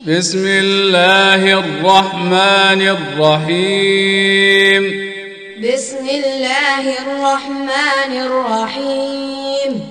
بسم 0.00 0.46
الله 0.46 1.58
الرحمن 1.58 2.82
الرحيم. 2.82 4.82
بسم 5.62 6.08
الله 6.08 6.98
الرحمن 6.98 8.12
الرحيم. 8.12 9.86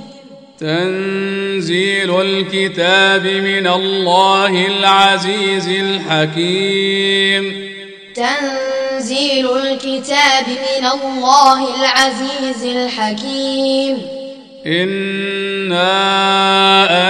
تنزيل 0.60 2.22
الكتاب 2.22 3.26
من 3.26 3.68
الله 3.68 4.68
العزيز 4.68 5.68
الحكيم. 5.68 7.70
تنزيل 8.16 9.58
الكتاب 9.58 10.46
من 10.48 10.86
الله 10.86 11.76
العزيز 11.76 12.64
الحكيم. 12.64 14.23
انا 14.66 15.90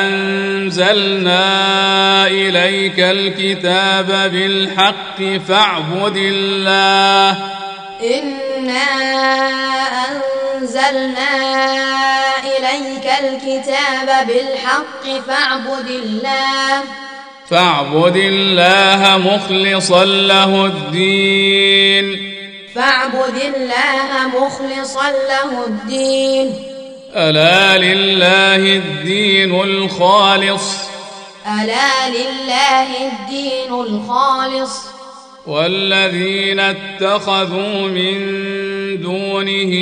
انزلنا 0.01 1.47
اليك 2.27 2.99
الكتاب 2.99 4.31
بالحق 4.31 5.23
فاعبد 5.47 6.17
الله 6.17 7.29
إنا 8.01 8.89
أنزلنا 10.55 11.29
إليك 12.39 13.11
الكتاب 13.21 14.27
بالحق 14.27 15.21
فاعبد 15.27 15.89
الله 15.89 16.83
فاعبد 17.49 18.15
الله 18.15 19.17
مخلصا 19.17 20.05
له 20.05 20.65
الدين 20.65 22.33
فاعبد 22.75 23.41
الله 23.55 24.27
مخلصا 24.27 25.11
له 25.11 25.65
الدين 25.67 26.72
ألا 27.15 27.77
لله 27.77 28.55
الدين 28.55 29.61
الخالص. 29.61 30.63
ألا 31.47 32.09
لله 32.09 32.87
الدين 33.11 33.73
الخالص. 33.73 34.93
والذين 35.47 36.59
اتخذوا 36.59 37.87
من 37.87 38.17
دونه 39.01 39.73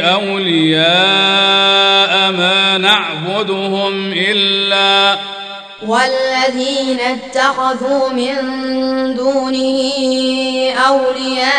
أولياء 0.00 0.92
ما 2.32 2.78
نعبدهم 2.78 4.12
إلا 4.12 5.18
والذين 5.86 7.00
اتخذوا 7.00 8.08
من 8.08 8.36
دونه 9.14 9.78
أولياء 10.88 11.52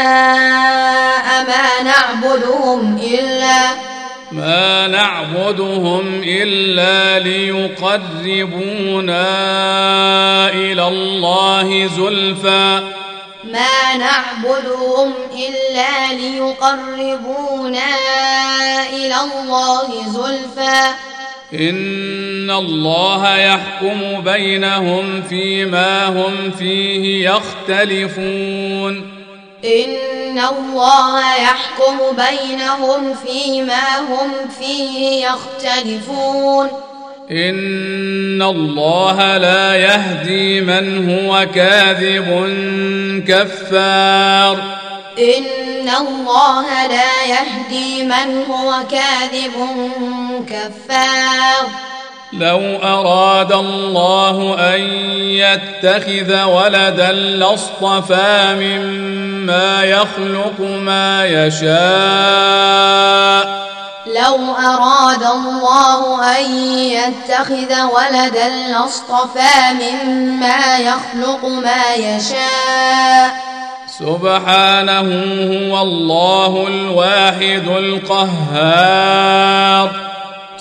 ما 1.48 1.84
نعبدهم 1.84 2.98
إلا 2.98 3.93
ما 4.34 4.88
نعبدهم 4.88 6.22
إلا 6.24 7.20
ليقربونا 7.20 8.10
إلى 10.50 10.88
الله 10.88 11.88
زلفى. 11.88 12.82
ما 13.44 13.98
نعبدهم 13.98 15.14
إلا 15.34 16.14
ليقربونا 16.14 17.96
إلى 18.90 19.16
الله 19.16 19.88
زلفى. 20.08 20.94
إن 21.54 22.52
الله 22.52 23.38
يحكم 23.38 24.22
بينهم 24.22 25.22
فيما 25.22 26.08
هم 26.08 26.52
فيه 26.52 27.30
يختلفون. 27.30 29.13
إن 29.66 30.40
الله 30.40 31.36
يحكم 31.36 31.98
بينهم 32.12 33.16
فيما 33.16 34.00
هم 34.00 34.32
فيه 34.60 35.28
يختلفون. 35.28 36.68
إن 37.32 38.42
الله 38.42 39.38
لا 39.38 39.76
يهدي 39.76 40.62
من 40.62 41.10
هو 41.10 41.48
كاذب 41.56 42.30
كفار. 43.28 44.58
إن 45.20 45.90
الله 45.90 46.88
لا 46.88 47.24
يهدي 47.26 48.04
من 48.04 48.46
هو 48.50 48.74
كاذب 48.92 49.56
كفار. 50.50 51.93
لو 52.38 52.62
أراد 52.84 53.52
الله 53.52 54.56
أن 54.76 54.82
يتخذ 55.20 56.44
ولدا 56.44 57.12
لاصطفى 57.12 58.56
مما 58.60 59.84
يخلق 59.84 60.60
ما 60.60 61.26
يشاء. 61.26 61.74
لو 64.08 64.56
أراد 64.56 65.24
الله 65.24 66.22
أن 66.38 66.44
يتخذ 66.78 67.84
ولدا 67.84 68.50
لاصطفى 68.50 69.74
مما 69.74 70.78
يخلق 70.78 71.46
ما 71.46 71.94
يشاء. 71.94 73.36
سبحانه 74.00 75.08
هو 75.54 75.82
الله 75.82 76.68
الواحد 76.68 77.68
القهار. 77.68 79.90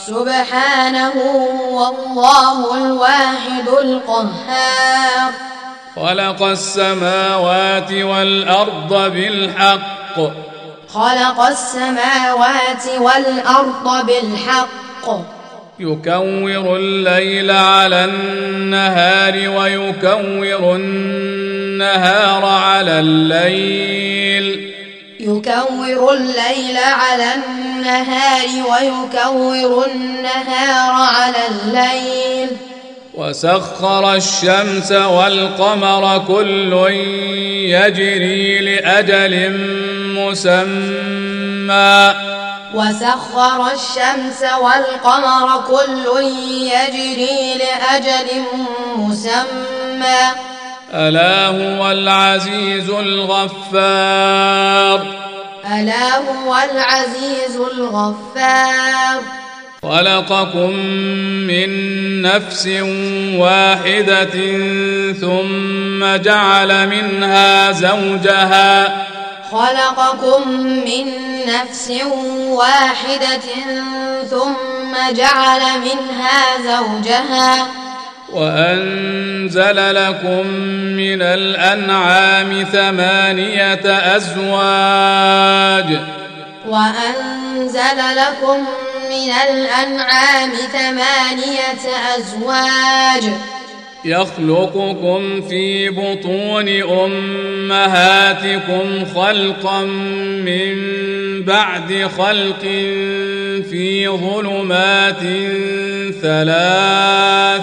سبحانه 0.07 1.13
هو 1.71 1.95
الله 1.95 2.87
الواحد 2.87 3.69
القهار. 3.83 5.33
خلق 5.97 6.43
السماوات 6.43 7.93
والأرض 7.93 9.13
بالحق. 9.13 10.17
خلق 10.89 11.41
السماوات 11.41 12.87
والأرض 12.99 14.07
بالحق. 14.07 15.07
يكور 15.79 16.77
الليل 16.77 17.51
على 17.51 18.05
النهار 18.05 19.49
ويكور 19.49 20.77
النهار 20.77 22.45
على 22.45 23.01
الليل. 23.01 24.73
يكور 25.21 26.15
الليل 26.15 26.77
على 26.77 27.35
النهار 27.35 27.62
ويكور 28.71 29.87
النهار 29.87 30.93
على 30.93 31.43
الليل. 31.51 32.49
وسخر 33.15 34.15
الشمس 34.15 34.93
والقمر 34.93 36.19
كل 36.19 36.73
يجري 37.71 38.59
لأجل 38.59 39.61
مسمى. 40.19 42.15
وسخر 42.75 43.73
الشمس 43.73 44.43
والقمر 44.63 45.61
كل 45.69 46.05
يجري 46.47 47.55
لأجل 47.55 48.29
مسمى. 48.97 50.21
ألا 50.95 51.47
هو 51.47 51.91
العزيز 51.91 52.91
الغفار. 52.91 54.43
ألا 55.67 56.17
هو 56.17 56.57
العزيز 56.73 57.57
الغفار. 57.57 59.23
خلقكم 59.83 60.71
من 61.47 61.69
نفس 62.23 62.67
واحدة 63.37 64.35
ثم 65.13 66.17
جعل 66.17 66.89
منها 66.89 67.73
زوجها. 67.73 69.07
خلقكم 69.53 70.49
من 70.61 71.07
نفس 71.47 71.93
واحدة 72.49 73.49
ثم 74.31 75.13
جعل 75.13 75.61
منها 75.81 76.59
زوجها. 76.59 77.67
وأنزل 78.33 79.95
لكم 79.95 80.47
من 80.97 81.23
الأنعام 81.23 82.65
ثمانية 82.65 84.17
أزواج. 84.17 85.99
وأنزل 86.69 87.99
لكم 88.17 88.59
من 89.11 89.33
الأنعام 89.51 90.51
ثمانية 90.73 91.85
أزواج. 92.19 93.25
يخلقكم 94.05 95.43
في 95.49 95.89
بطون 95.89 96.69
أمهاتكم 97.63 99.05
خلقا 99.15 99.83
من 100.45 100.75
بعد 101.45 102.11
خلق 102.19 102.63
في 103.71 104.09
ظلمات 104.09 105.23
ثلاث 106.23 107.63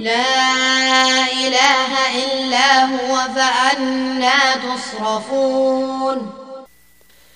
لا 0.00 1.22
إله 1.46 1.92
إلا 2.24 2.84
هو 2.84 3.16
فأنا 3.36 4.38
تصرفون. 4.54 6.32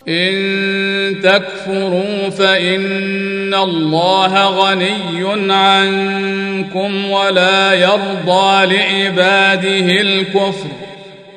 إن 0.09 1.23
تكفروا 1.23 2.31
فإن 2.31 3.55
الله 3.55 4.45
غني 4.47 5.53
عنكم 5.53 7.11
ولا 7.11 7.73
يرضى 7.73 8.77
لعباده 8.77 10.01
الكفر. 10.01 10.69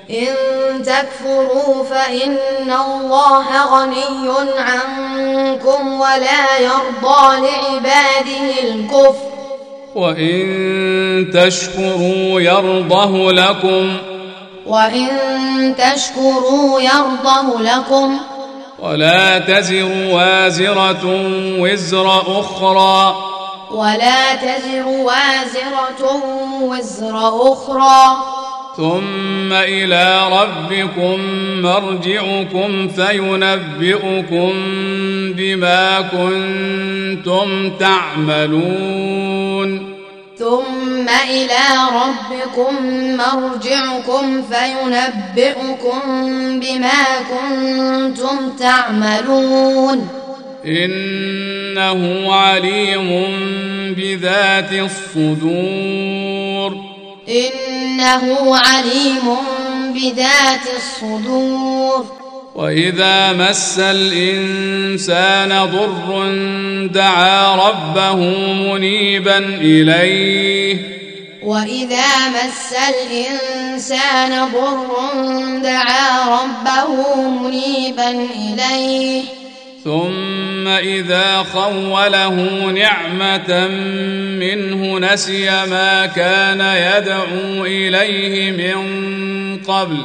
إن 0.10 0.36
تكفروا 0.84 1.84
فإن 1.84 2.72
الله 2.72 3.66
غني 3.66 4.30
عنكم 4.58 6.02
ولا 6.02 6.58
يرضى 6.60 7.48
لعباده 7.48 8.60
الكفر. 8.64 9.38
وإن 9.98 11.32
تشكروا 11.34 12.42
يرضه 12.42 13.32
لكم 13.32 13.98
وإن 14.66 15.08
تشكروا 15.78 16.82
يرضه 16.82 17.62
لكم 17.62 18.20
ولا 18.80 19.40
تزر 19.40 19.92
وازرة 20.12 21.02
وزر 21.60 22.22
أخرى 22.40 23.16
ولا 23.72 24.36
تزر 24.36 24.88
وازرة 24.88 26.22
وزر 26.62 27.52
أخرى 27.54 28.18
ثم 28.78 29.54
إلى 29.54 30.28
ربكم 30.32 31.20
مرجعكم 31.62 32.88
فينبئكم 32.88 34.54
بما 35.38 36.02
كنتم 36.02 37.72
تعملون. 37.80 39.70
ثم 40.38 41.10
إلى 41.30 41.66
ربكم 41.94 42.74
مرجعكم 43.18 44.42
فينبئكم 44.42 46.00
بما 46.60 47.04
كنتم 47.30 48.50
تعملون. 48.60 50.10
إنه 50.66 52.34
عليم 52.34 53.10
بذات 53.98 54.74
الصدور. 54.74 56.57
إنه 57.30 58.58
عليم 58.58 59.36
بذات 59.94 60.62
الصدور. 60.78 62.06
وإذا 62.56 63.34
مس 63.34 63.80
الإنسان 63.80 65.66
ضر 65.66 66.32
دعا 66.88 67.56
ربه 67.56 68.16
منيبا 68.54 69.38
إليه. 69.38 70.98
وإذا 71.44 72.28
مس 72.30 72.76
الإنسان 72.90 74.48
ضر 74.54 74.88
دعا 75.64 76.42
ربه 76.42 77.22
منيبا 77.30 78.10
إليه. 78.36 79.37
ثم 79.88 80.68
إذا 80.68 81.44
خوله 81.54 82.36
نعمة 82.72 83.68
منه 84.40 85.00
نسي 85.00 85.50
ما 85.66 86.06
كان 86.06 86.62
يدعو 86.62 87.66
إليه 87.66 88.52
من 88.52 88.78
قبل. 89.64 89.98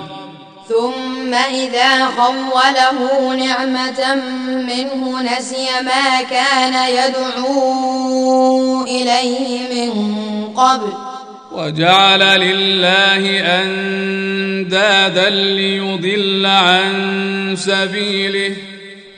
ثم 0.69 1.34
إذا 1.34 2.06
خوله 2.06 3.34
نعمة 3.34 4.14
منه 4.46 5.23
نسي 5.23 5.67
ما 5.84 6.23
كان 6.31 6.75
يدعو 6.88 8.84
إليه 8.84 9.69
من 9.75 9.93
قبل. 10.56 10.93
وجعل 11.52 12.40
لله 12.40 13.40
أندادا 13.62 15.31
ليضل 15.31 16.46
عن 16.46 17.55
سبيله. 17.56 18.71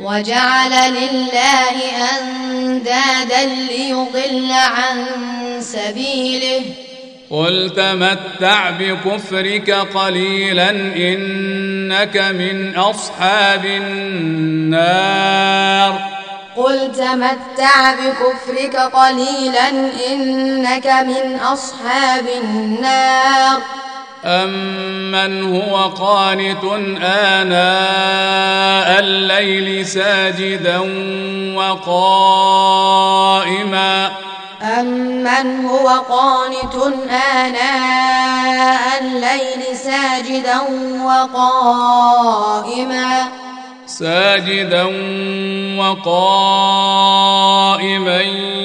وجعل 0.04 0.70
لله 0.70 1.76
أندادا 2.20 3.44
ليضل 3.44 4.52
عن 4.52 5.06
سبيله. 5.60 6.62
قل 7.30 7.72
تمتع 7.76 8.70
بكفرك 8.70 9.70
قليلا 9.70 10.70
إنك 10.96 12.16
من 12.16 12.76
أصحاب 12.76 13.64
النار. 13.64 14.94
قل 16.56 16.92
تمتع 16.92 17.94
بكفرك 17.94 18.76
قليلا 18.76 19.68
إنك 20.12 20.86
من 20.86 21.38
أصحاب 21.40 22.26
النار. 22.42 23.60
أمن 24.25 25.55
هو 25.56 25.76
قانت 25.76 26.65
آناء 27.03 28.99
الليل 29.00 29.87
ساجدا 29.87 30.79
وقائما 31.55 33.05
أمن 34.62 35.65
هو 35.67 35.88
قانت 35.88 36.75
آناء 37.11 39.00
الليل 39.00 39.76
ساجدا 39.76 40.61
وقائما 41.05 42.25
ساجدا 43.87 44.85
وقائما 45.79 47.05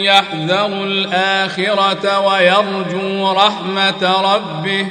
يحذر 0.03 0.65
الآخرة 0.65 2.19
ويرجو 2.19 3.31
رحمة 3.31 4.21
ربه 4.33 4.87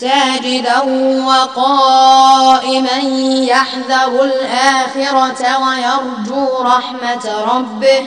ساجدا 0.00 0.80
وقائما 1.26 2.98
يحذر 3.44 4.24
الآخرة 4.24 5.58
ويرجو 5.58 6.62
رحمة 6.62 7.54
ربه. 7.56 8.02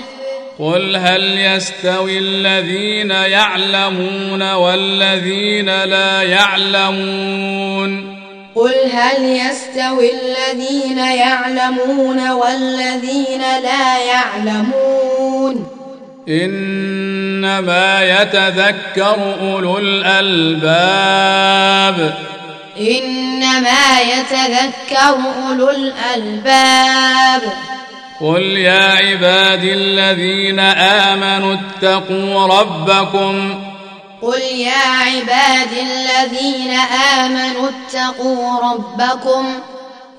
قل 0.60 0.96
هل 0.96 1.38
يستوي 1.38 2.18
الذين 2.18 3.12
يعلمون 3.12 4.54
والذين 4.54 5.84
لا 5.84 6.22
يعلمون؟ 6.22 7.92
قل 8.56 8.74
هل 8.94 9.24
يستوي 9.24 10.12
الذين 10.12 10.98
يعلمون 10.98 12.30
والذين 12.32 13.42
لا 13.42 13.98
يعلمون. 13.98 15.83
إنما 16.28 18.04
يتذكر 18.04 19.36
أولو 19.42 19.78
الألباب. 19.78 21.14
إنما 22.80 24.00
يتذكر 24.02 25.18
أولو 25.48 25.70
الألباب. 25.70 27.42
قل 28.22 28.42
يا 28.42 28.84
عبادي 28.84 29.74
الذين 29.74 30.60
آمنوا 30.60 31.56
اتقوا 31.56 32.60
ربكم. 32.60 33.64
قل 34.22 34.42
يا 34.42 34.88
عبادي 34.88 35.82
الذين 35.82 36.72
آمنوا 37.20 37.70
اتقوا 37.70 38.60
ربكم. 38.74 39.46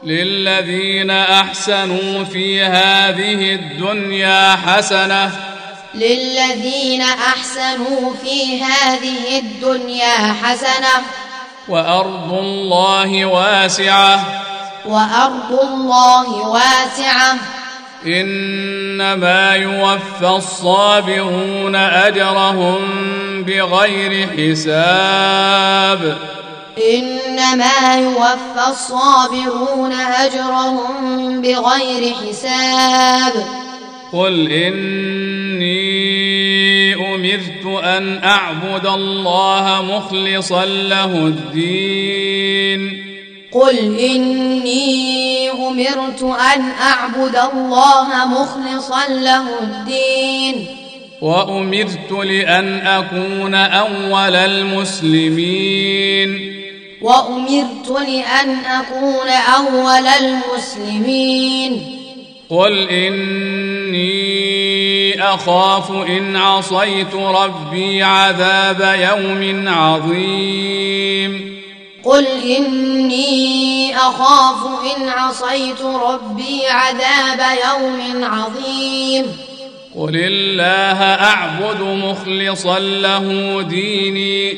للذين 0.04 1.11
أحسنوا 1.11 2.25
في 2.25 2.62
هذه 2.62 3.54
الدنيا 3.54 4.56
حسنة 4.66 5.30
للذين 5.94 7.02
أحسنوا 7.02 8.14
في 8.22 8.62
هذه 8.62 9.38
الدنيا 9.38 10.34
حسنة 10.42 11.04
وأرض 11.68 12.32
الله 12.32 13.24
واسعة. 13.24 14.24
وأرض 14.86 15.60
الله 15.62 16.48
واسعة. 16.48 17.36
إنما 18.06 19.54
يوفى 19.54 20.28
الصابرون 20.36 21.76
أجرهم 21.76 22.80
بغير 23.44 24.28
حساب. 24.28 26.18
إنما 26.94 27.94
يوفى 27.94 28.70
الصابرون 28.70 29.92
أجرهم 29.92 31.40
بغير 31.42 32.14
حساب. 32.14 33.63
قل 34.14 34.52
إني 34.52 35.75
أمرت 36.94 37.85
أن 37.85 38.21
أعبد 38.25 38.87
الله 38.87 39.83
مخلصا 39.83 40.64
له 40.64 41.26
الدين. 41.26 43.04
قل 43.52 43.99
إني 43.99 45.50
أمرت 45.50 46.23
أن 46.23 46.62
أعبد 46.80 47.37
الله 47.37 48.09
مخلصا 48.25 49.09
له 49.09 49.61
الدين. 49.62 50.66
وأمرت 51.21 52.11
لأن 52.11 52.87
أكون 52.87 53.54
أول 53.54 54.37
المسلمين. 54.37 56.30
وأمرت 57.02 57.90
لأن 57.90 58.56
أكون 58.64 59.28
أول 59.28 60.06
المسلمين. 60.06 61.93
قل 62.58 62.88
إني 62.88 64.44
اخاف 65.23 65.90
ان 65.90 66.37
عصيت 66.37 67.14
ربي 67.14 68.02
عذاب 68.02 68.80
يوم 68.99 69.68
عظيم 69.68 71.54
قل 72.04 72.26
إني 72.26 73.96
أخاف 73.96 74.66
إن 74.96 75.08
عصيت 75.08 75.82
ربي 75.82 76.66
عذاب 76.66 77.40
يوم 77.68 78.25
عظيم 78.25 79.26
قل 79.99 80.16
الله 80.16 81.02
اعبد 81.02 81.80
مخلصا 81.80 82.78
له 82.78 83.62
ديني. 83.62 84.52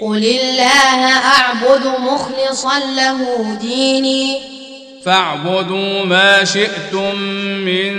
قل 0.00 0.24
الله 0.24 1.04
أعبد 1.08 1.86
مخلصا 1.86 2.78
له 2.78 3.18
ديني. 3.60 4.59
فاعبدوا 5.04 6.04
ما 6.04 6.44
شئتم 6.44 7.20
من 7.64 7.92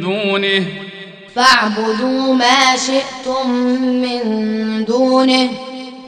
دونه. 0.00 0.66
فاعبدوا 1.36 2.34
ما 2.34 2.76
شئتم 2.76 3.50
من 3.80 4.84
دونه. 4.84 5.50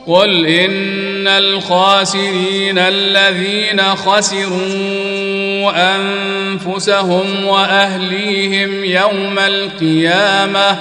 قل 0.07 0.47
إن 0.47 1.29
الخاسرين 1.29 2.79
الذين 2.79 3.81
خسروا 3.97 5.73
أنفسهم 5.97 7.45
وأهليهم 7.45 8.85
يوم 8.85 9.39
القيامة 9.39 10.79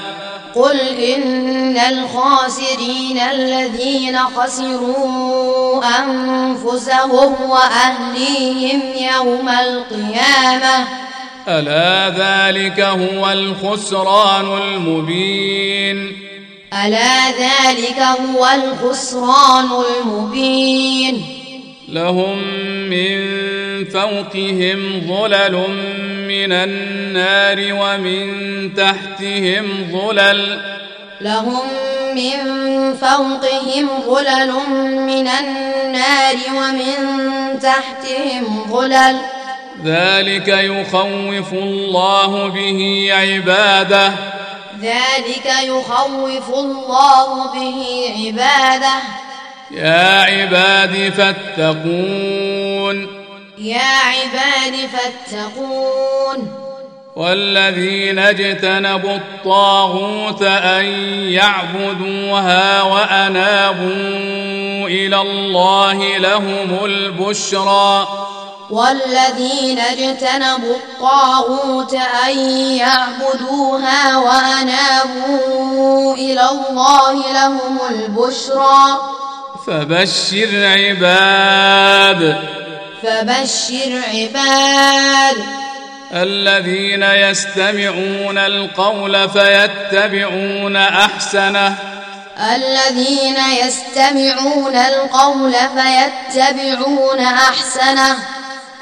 قل 0.55 0.79
إن 0.79 1.77
الخاسرين 1.77 3.19
الذين 3.19 4.17
خسروا 4.19 5.83
أنفسهم 5.99 7.49
وأهليهم 7.49 8.81
يوم 9.15 9.49
القيامة. 9.49 10.87
ألا 11.47 12.09
ذلك 12.09 12.79
هو 12.79 13.31
الخسران 13.31 14.57
المبين؟ 14.61 16.17
ألا 16.85 17.31
ذلك 17.31 17.99
هو 17.99 18.47
الخسران 18.47 19.69
المبين. 20.05 21.25
لهم 21.89 22.37
من 22.89 23.62
فوقهم 23.83 25.01
ظلل 25.07 25.55
من 26.27 26.51
النار 26.51 27.73
ومن 27.73 28.23
تحتهم 28.75 29.87
ظلل 29.91 30.61
لهم 31.21 31.67
من 32.15 32.37
فوقهم 32.95 33.89
ظلل 34.05 34.51
من 35.07 35.27
النار 35.27 36.35
ومن 36.57 36.95
تحتهم 37.59 38.65
ظلل. 38.71 39.17
ذلك 39.85 40.47
يخوف 40.47 41.53
الله 41.53 42.47
به 42.47 43.09
عباده. 43.11 44.13
ذلك 44.81 45.53
يخوف 45.63 46.49
الله 46.49 47.53
به 47.53 48.11
عباده. 48.17 48.95
يا 49.71 50.21
عباد 50.21 51.13
فاتقون. 51.17 53.22
يا 53.57 53.79
عباد 53.79 54.89
فاتقون. 54.89 56.53
والذين 57.15 58.19
اجتنبوا 58.19 59.15
الطاغوت 59.15 60.41
أن 60.41 60.85
يعبدوها 61.31 62.81
وأنابوا 62.81 64.87
إلى 64.87 65.21
الله 65.21 66.17
لهم 66.17 66.85
البشرى. 66.85 68.07
والذين 68.69 69.79
اجتنبوا 69.79 70.75
الطاغوت 70.75 71.93
أن 72.27 72.37
يعبدوها 72.77 74.17
وأنابوا 74.17 76.13
إلى 76.13 76.49
الله 76.49 77.33
لهم 77.33 77.79
البشرى. 77.89 78.97
فبشر 79.67 80.73
عباد. 80.77 82.39
فبشر 83.03 84.01
عباد. 84.13 85.37
الذين 86.13 87.03
يستمعون 87.03 88.37
القول 88.37 89.29
فيتبعون 89.29 90.75
أحسنه. 90.75 91.75
الذين 92.55 93.37
يستمعون 93.65 94.75
القول 94.75 95.53
فيتبعون 95.53 97.19
أحسنه. 97.19 98.17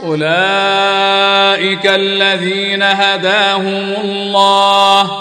أولئك 0.03 1.85
الذين 1.85 2.83
هداهم 2.83 3.95
الله. 4.01 5.11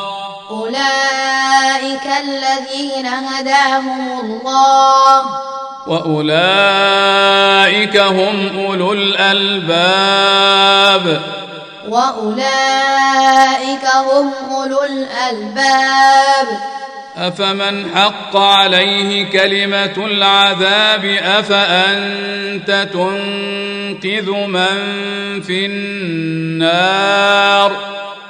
أولئك 0.51 2.07
الذين 2.21 3.07
هداهم 3.07 4.21
الله. 4.21 5.50
وأولئك 5.91 7.97
هم 7.97 8.59
أولو 8.59 8.93
الألباب. 8.93 9.61
وأولئك 11.89 13.87
هم 13.97 14.33
أولو 14.51 14.85
الألباب. 14.85 16.47
أفمن 17.17 17.91
حق 17.95 18.37
عليه 18.37 19.31
كلمة 19.31 20.07
العذاب 20.07 21.05
أفأنت 21.23 22.89
تنقذ 22.93 24.31
من 24.31 24.77
في 25.41 25.67
النار؟ 25.67 27.73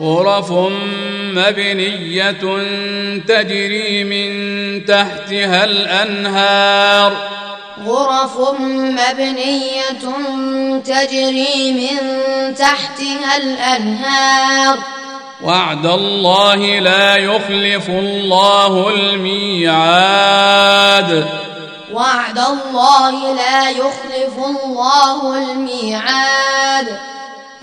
غرف 0.00 0.52
مبنية 1.34 2.30
تجري 3.28 4.04
من 4.04 4.30
تحتها 4.84 5.64
الأنهار. 5.64 7.16
غرف 7.86 8.38
مبنية 8.60 10.02
تجري 10.84 11.72
من 11.72 11.98
تحتها 12.54 13.36
الأنهار. 13.36 14.78
وعد 15.42 15.86
الله 15.86 16.78
لا 16.78 17.16
يخلف 17.16 17.88
الله 17.88 18.88
الميعاد. 18.94 20.20
وعد 21.92 22.38
الله 22.38 23.34
لا 23.34 23.70
يخلف 23.70 24.38
الله 24.54 25.38
الميعاد. 25.38 26.98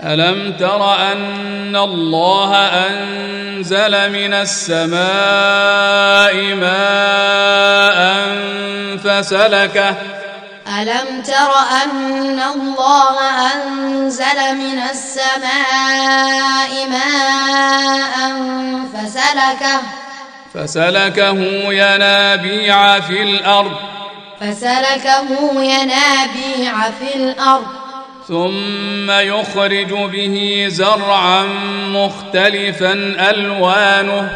ألم 0.04 0.52
تر 0.52 0.94
أن 0.94 1.76
الله 1.76 2.56
أنزل 2.56 4.12
من 4.12 4.34
السماء 4.34 4.94
ماء 6.54 7.98
فسلكه 9.04 9.94
ألم 10.80 11.22
تر 11.22 11.52
أن 11.84 12.40
الله 12.54 13.20
أنزل 13.54 14.54
من 14.54 14.82
السماء 14.90 16.88
ماء 16.90 18.32
فسلكه 18.94 19.80
فسلكه 20.54 21.38
ينابيع 21.72 23.00
في 23.00 23.22
الأرض 23.22 23.76
فسلكه 24.40 25.26
ينابيع 25.62 26.90
في 26.90 27.14
الأرض 27.16 27.77
ثم 28.28 29.10
يخرج 29.10 29.92
به 29.92 30.66
زرعا 30.68 31.42
مختلفا 31.92 32.92
ألوانه. 33.30 34.30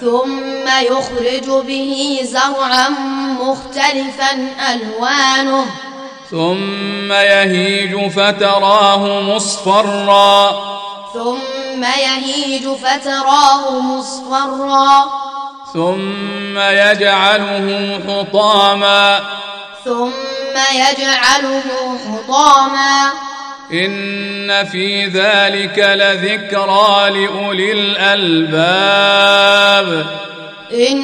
ثم 0.00 0.68
يخرج 0.82 1.66
به 1.66 2.20
زرعا 2.22 2.88
مختلفا 3.40 4.32
ألوانه. 4.74 5.64
ثم 6.30 7.12
يهيج 7.12 8.10
فتراه 8.10 9.20
مصفرا. 9.20 10.50
ثم 11.14 11.84
يهيج 11.84 12.68
فتراه 12.68 13.80
مصفرا. 13.80 15.04
ثم 15.74 16.58
يجعله 16.58 18.00
حطاما. 18.08 19.20
ثم 19.88 20.56
يجعله 20.74 21.62
حطاما 22.06 23.12
إن 23.72 24.64
في 24.64 25.06
ذلك 25.06 25.78
لذكرى 25.78 27.10
لأولي 27.10 27.72
الألباب. 27.72 29.08
إن 30.72 31.02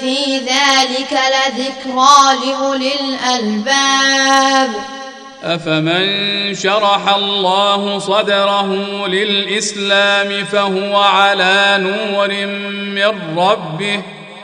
في 0.00 0.38
ذلك 0.38 1.12
لذكرى 1.12 2.16
لأولي 2.46 2.92
الألباب. 3.00 4.70
أفمن 5.44 6.54
شرح 6.54 7.14
الله 7.14 7.98
صدره 7.98 8.70
للإسلام 9.06 10.44
فهو 10.44 10.96
على 10.96 11.76
نور 11.78 12.46
من 12.96 13.38
ربه. 13.38 14.02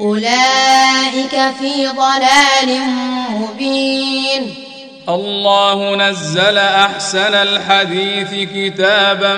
أولئك 0.00 1.54
في 1.60 1.86
ضلال 1.86 2.80
مبين. 3.30 4.54
الله 5.08 5.94
نزل 5.96 6.58
أحسن 6.58 7.34
الحديث 7.34 8.48
كتابا 8.54 9.36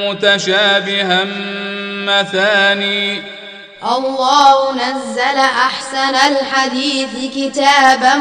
متشابها 0.00 1.24
مثاني. 2.06 3.22
الله 3.84 4.72
نزل 4.72 5.38
أحسن 5.38 6.14
الحديث 6.14 7.34
كتابا 7.36 8.14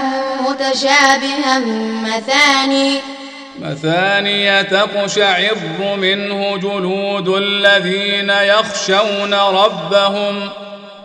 متشابها 0.48 1.60
مثاني. 2.04 3.00
مثاني 3.62 4.64
تقشعر 4.64 5.58
منه 5.98 6.58
جلود 6.58 7.28
الذين 7.28 8.30
يخشون 8.30 9.34
ربهم. 9.34 10.50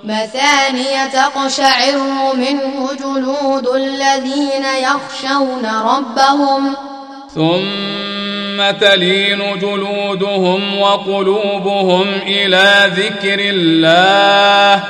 مثانية 0.04 1.06
تقشعر 1.06 1.96
منه 2.34 2.90
جلود 3.00 3.68
الذين 3.75 4.64
يخشون 4.64 5.66
ربهم. 5.66 6.76
ثم 7.34 8.70
تلين 8.80 9.58
جلودهم 9.58 10.80
وقلوبهم 10.80 12.08
إلى 12.26 12.92
ذكر 12.96 13.38
الله. 13.38 14.84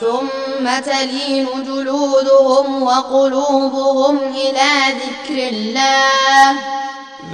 ثم 0.00 0.80
تلين 0.92 1.46
جلودهم 1.66 2.82
وقلوبهم 2.82 4.18
إلى 4.18 4.70
ذكر 4.88 5.48
الله. 5.48 6.56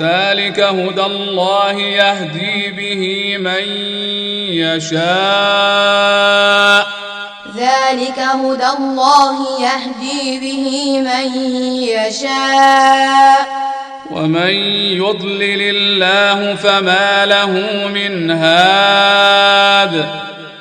ذلك 0.00 0.60
هدى 0.60 1.02
الله 1.02 1.80
يهدي 1.80 2.70
به 2.70 3.36
من 3.38 3.62
يشاء. 4.52 5.00
ذلك 7.56 8.18
هدى 8.18 8.66
الله 8.78 9.60
يهدي 9.60 10.40
به 10.40 11.00
من 11.00 11.42
يشاء. 11.82 13.48
ومن 14.10 14.50
يضلل 14.96 15.76
الله 15.76 16.54
فما 16.54 17.26
له 17.26 17.50
من 17.94 18.30
هاد. 18.30 20.08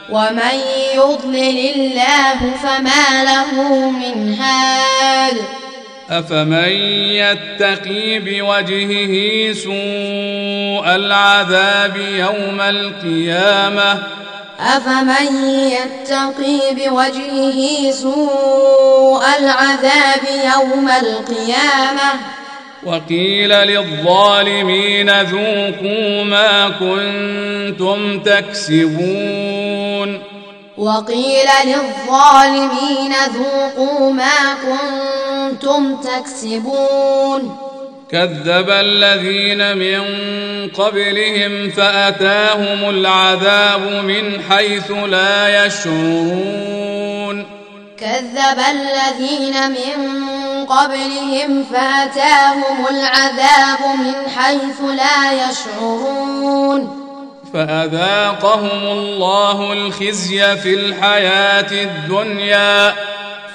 ومن 0.10 0.60
يضلل 0.96 1.60
الله 1.75 2.53
فما 2.63 3.24
له 3.24 3.51
من 3.89 4.34
هاد. 4.34 5.59
أفمن 6.12 6.70
يتقي 7.13 8.20
بوجهه 8.20 9.54
سوء 9.54 10.96
العذاب 10.96 11.98
يوم 11.98 12.62
القيامة؟ 12.62 14.03
أفمن 14.60 15.50
يتقي 15.50 16.60
بوجهه 16.72 17.92
سوء 17.92 19.24
العذاب 19.40 20.22
يوم 20.55 20.90
القيامة؟ 20.90 22.12
وقيل 22.86 23.50
للظالمين 23.50 25.22
ذوقوا 25.22 26.24
ما 26.24 26.70
كنتم 26.70 28.20
تكسبون. 28.20 30.22
وقيل 30.77 31.50
للظالمين 31.66 33.14
ذوقوا 33.33 34.14
ما 34.14 34.53
كنتم 34.66 35.19
تكسبون. 36.01 37.57
كذب 38.12 38.70
الذين 38.70 39.77
من 39.77 40.01
قبلهم 40.70 41.70
فأتاهم 41.70 42.90
العذاب 42.90 43.81
من 43.81 44.42
حيث 44.50 44.92
لا 44.92 45.66
يشعرون. 45.66 47.46
كذب 48.00 48.59
الذين 48.72 49.70
من 49.70 50.16
قبلهم 50.66 51.66
فأتاهم 51.74 52.88
العذاب 52.90 53.79
من 54.00 54.29
حيث 54.35 54.81
لا 54.98 55.50
يشعرون. 55.50 56.96
فأذاقهم 57.53 58.83
الله 58.83 59.74
الخزي 59.74 60.57
في 60.57 60.74
الحياة 60.74 61.72
الدنيا. 61.72 62.96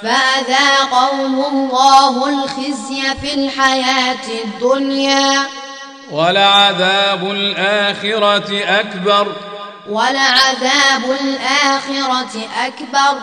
فأذاقهم 0.01 1.45
الله 1.45 2.29
الخزي 2.29 3.01
في 3.21 3.33
الحياة 3.33 4.43
الدنيا. 4.43 5.47
ولعذاب 6.11 7.31
الآخرة 7.31 8.63
أكبر. 8.79 9.35
ولعذاب 9.89 11.17
الآخرة 11.21 12.41
أكبر. 12.65 13.19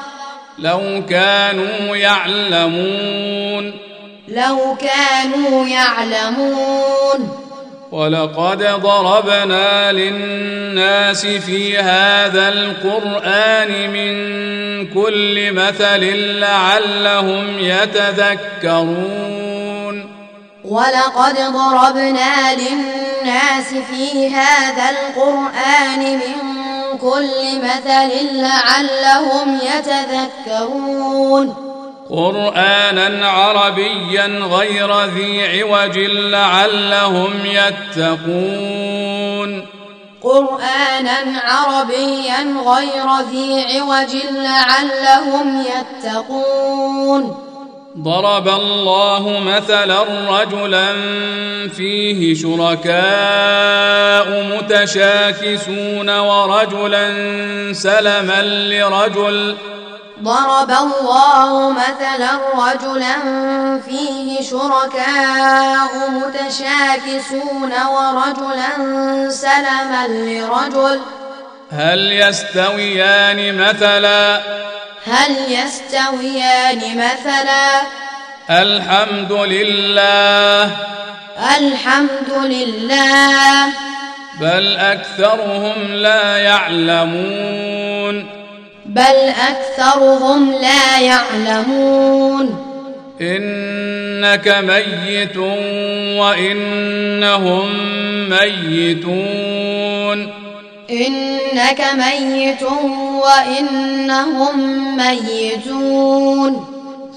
لو 0.59 1.03
كانوا 1.11 1.97
يعلمون. 1.97 3.79
لو 4.29 4.77
كانوا 4.81 5.69
يعلمون. 5.69 7.42
ولقد 7.93 8.63
ضربنا 8.83 9.93
للناس 9.93 11.27
في 11.27 11.79
هذا 11.79 12.49
القرآن 12.49 13.91
من 13.91 14.13
كل 14.95 15.53
مثل 15.53 16.05
لعلهم 16.39 17.59
يتذكرون. 17.59 18.93
ولقد 20.65 21.35
ضربنا 21.35 22.55
للناس 22.55 23.75
في 23.91 24.35
هذا 24.35 24.91
القرآن 24.91 26.01
من 26.01 26.39
كل 26.99 27.59
مثل 27.63 28.11
لعلهم 28.33 29.59
يتذكرون. 29.77 31.72
قرآنا 32.13 33.29
عربيا 33.29 34.27
غير 34.27 35.05
ذي 35.05 35.63
عوج 35.63 35.99
لعلهم 35.99 37.31
يتقون. 37.45 39.67
قرآنا 40.23 41.41
عربيا 41.45 42.57
غير 42.67 43.21
ذي 43.31 43.79
عوج 43.79 44.17
لعلهم 44.33 45.61
يتقون. 45.61 47.37
ضرب 47.99 48.49
الله 48.49 49.41
مثلا 49.47 50.03
رجلا 50.29 50.93
فيه 51.77 52.35
شركاء 52.35 52.97
متشاكسون 54.57 56.19
ورجلا 56.19 57.13
سلما 57.73 58.43
لرجل 58.43 59.57
ضرب 60.23 60.71
الله 60.71 61.71
مثلا 61.71 62.31
رجلا 62.55 63.15
فيه 63.89 64.43
شركاء 64.43 66.11
متشاكسون 66.11 67.73
ورجلا 67.73 68.71
سلما 69.31 70.07
لرجل. 70.09 71.01
هل 71.73 72.13
يستويان 72.13 73.57
مثلا؟ 73.57 74.41
هل 75.07 75.37
يستويان 75.49 76.81
مثلا؟ 76.97 77.83
الحمد 78.51 79.33
لله. 79.33 80.71
الحمد 81.59 82.33
لله. 82.33 83.67
بل 84.41 84.77
أكثرهم 84.77 85.95
لا 85.95 86.37
يعلمون. 86.37 88.42
بل 88.95 89.19
أكثرهم 89.49 90.53
لا 90.53 91.01
يعلمون. 91.01 92.47
إنك 93.21 94.49
ميت 94.49 95.37
وإنهم 96.19 97.69
ميتون. 98.29 100.29
إنك 100.91 101.83
ميت 101.95 102.63
وإنهم 103.23 104.57
ميتون. 104.97 106.67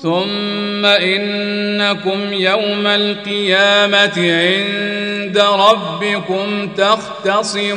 ثم 0.04 0.86
إنكم 0.86 2.34
يوم 2.34 2.88
القيامة 2.88 4.18
عند 4.18 5.38
ربكم 5.38 6.70
تختصمون. 6.78 7.76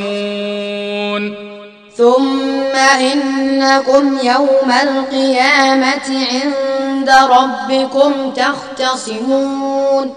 ثم 1.99 2.77
إنكم 3.01 4.19
يوم 4.23 4.73
القيامة 4.83 6.27
عند 6.33 7.11
ربكم 7.11 8.31
تختصمون. 8.31 10.15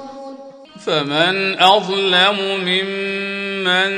فمن 0.85 1.61
أظلم 1.61 2.37
ممن 2.65 3.91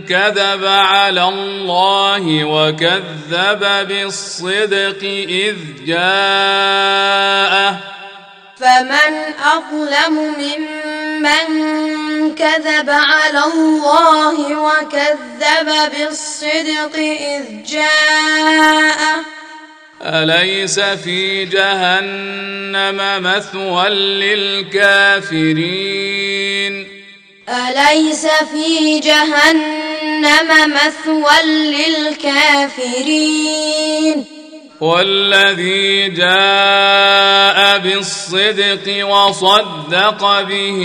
كذب 0.00 0.64
على 0.64 1.24
الله 1.28 2.44
وكذب 2.44 3.88
بالصدق 3.88 5.02
إذ 5.28 5.56
جاءه 5.86 7.76
فمن 8.62 9.34
أظلم 9.44 10.14
ممن 10.38 11.48
كذب 12.34 12.90
على 12.90 13.44
الله 13.54 14.36
وكذب 14.56 15.68
بالصدق 15.92 16.96
إذ 16.96 17.44
جاءه. 17.66 19.24
أليس 20.02 20.80
في 20.80 21.44
جهنم 21.44 23.22
مثوى 23.22 23.88
للكافرين؟ 24.78 25.42
أليس 27.48 28.26
في 28.26 29.00
جهنم 29.00 30.50
مثوى 30.74 31.42
للكافرين؟ 32.22 33.22
والذي 34.82 36.08
جاء 36.08 37.78
بالصدق 37.78 39.06
وصدق 39.06 40.40
به 40.42 40.80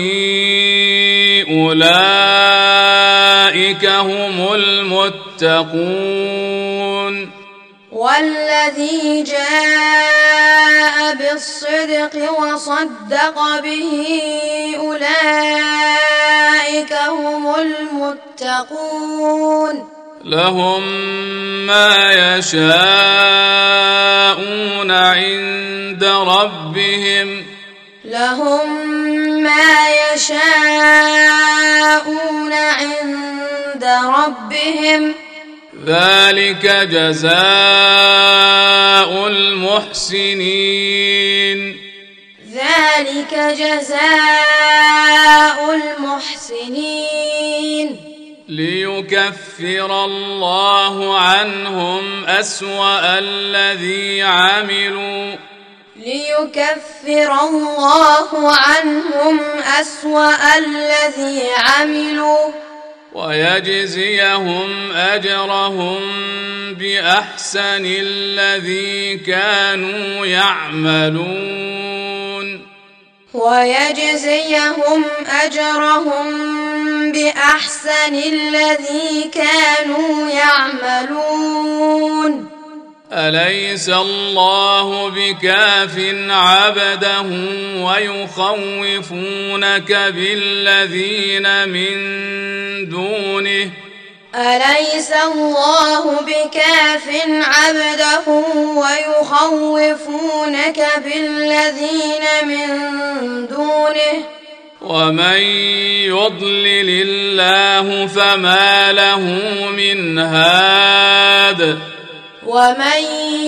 أولئك 1.49 2.65
هم 3.85 4.53
المتقون. 4.53 5.87
والذي 7.91 9.23
جاء 9.23 11.15
بالصدق 11.15 12.31
وصدق 12.39 13.37
به 13.63 14.17
أولئك 14.77 15.73
هم 16.93 17.55
المتقون. 18.45 19.96
لهم 20.27 20.83
ما 21.65 22.11
يشاءون 22.11 22.71
عند 24.91 26.03
ربهم. 26.03 27.45
لهم 28.05 28.69
ما 29.43 29.89
يشاءون 30.13 30.43
عند 32.53 33.83
ربهم. 33.83 35.13
ذلك 35.85 36.65
جزاء 36.65 37.37
المحسنين. 39.27 40.57
ذلك 42.53 43.33
جزاء 43.59 43.97
المحسنين. 45.75 46.77
ليكفر 48.47 49.46
الله 49.91 51.19
عنهم 51.19 52.25
أسوأ 52.25 53.19
الذي 53.19 54.21
عملوا. 54.21 55.35
ليكفر 55.95 57.33
الله 57.43 58.55
عنهم 58.55 59.39
أسوأ 59.79 60.57
الذي 60.57 61.43
عملوا. 61.57 62.51
ويجزيهم 63.13 64.91
أجرهم 64.91 65.99
بأحسن 66.73 67.85
الذي 67.85 69.17
كانوا 69.17 70.25
يعملون. 70.25 72.06
ويجزيهم 73.37 75.05
أجرهم 75.43 76.27
بأحسن 77.11 78.15
الذي 78.15 79.31
كانوا 79.33 80.29
يعملون. 80.29 81.77
أليس 83.11 83.89
الله 83.89 85.09
بكاف 85.09 85.97
عبده 86.29 87.21
ويخوفونك 87.83 89.31
بالذين 89.91 91.69
من 91.69 91.95
دونه؟ 92.89 93.71
أليس 94.35 95.11
الله 95.11 96.21
بكاف 96.21 97.07
عبده 97.27 98.27
ويخوفونك 98.75 99.81
بالذين 101.05 102.23
من 102.43 102.67
دونه؟ 103.47 104.23
ومن 104.81 105.41
يضلل 106.05 106.89
الله 107.07 108.07
فما 108.07 108.93
له 108.93 109.19
من 109.69 110.19
هاد. 110.19 111.79
ومن 112.45 113.01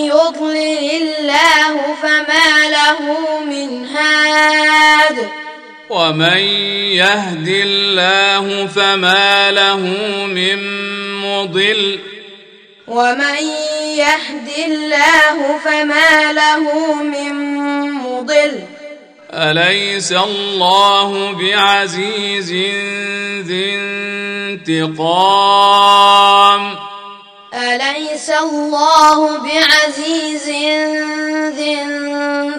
يضلل 0.05 0.91
الله 1.01 1.95
فما 2.03 2.69
له 2.69 2.99
من 3.45 3.85
هاد. 3.85 5.29
ومن 5.89 6.37
يهد 7.01 7.47
الله 7.47 8.67
فما 8.67 9.51
له 9.51 9.77
من 10.25 10.59
مضل 11.21 11.99
ومن 12.87 13.43
يهد 13.97 14.49
الله 14.57 15.57
فما 15.65 16.33
له 16.33 16.93
من 16.93 17.33
مضل. 17.91 18.63
أليس 19.33 20.11
الله 20.11 21.31
بعزيز 21.31 22.51
ذي 23.47 23.75
انتقام؟ 24.69 26.75
أليس 27.53 28.29
الله 28.29 29.37
بعزيز 29.37 30.49
ذي 31.57 31.81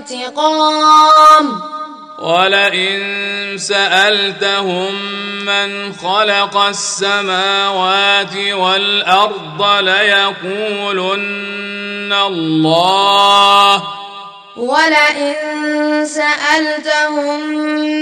انتقام؟ 0.03 1.70
ولئن 2.21 3.59
سألتهم 3.59 4.95
من 5.45 5.93
خلق 5.93 6.57
السماوات 6.57 8.37
والأرض 8.37 9.65
ليقولن 9.81 11.21
الله. 12.13 13.83
ولئن 14.57 15.35
سألتهم 16.07 17.41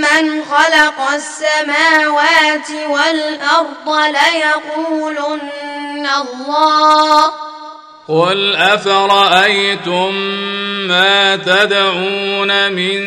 من 0.01 0.45
خلق 0.45 1.01
السماوات 1.15 2.71
والأرض 2.91 3.87
ليقولن 3.87 6.07
الله. 6.07 7.33
قل 8.09 8.57
أفرأيتم 8.57 10.15
ما 10.89 11.37
تدعون 11.37 12.73
من 12.73 12.99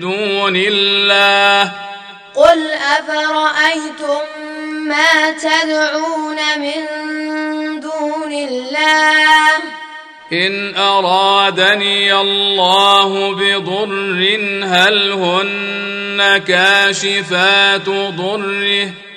دون 0.00 0.56
الله؟ 0.56 1.72
قل 2.34 2.70
أفرأيتم 2.70 4.24
ما 4.88 5.30
تدعون 5.30 6.36
من 6.58 6.80
دون 7.80 8.32
الله؟ 8.32 9.56
إن 10.32 10.76
أرادني 10.76 12.14
الله 12.14 13.34
بضر 13.34 14.38
هل 14.64 15.12
هن 15.12 16.38
كاشفات 16.38 17.88
ضره؟ 17.88 19.09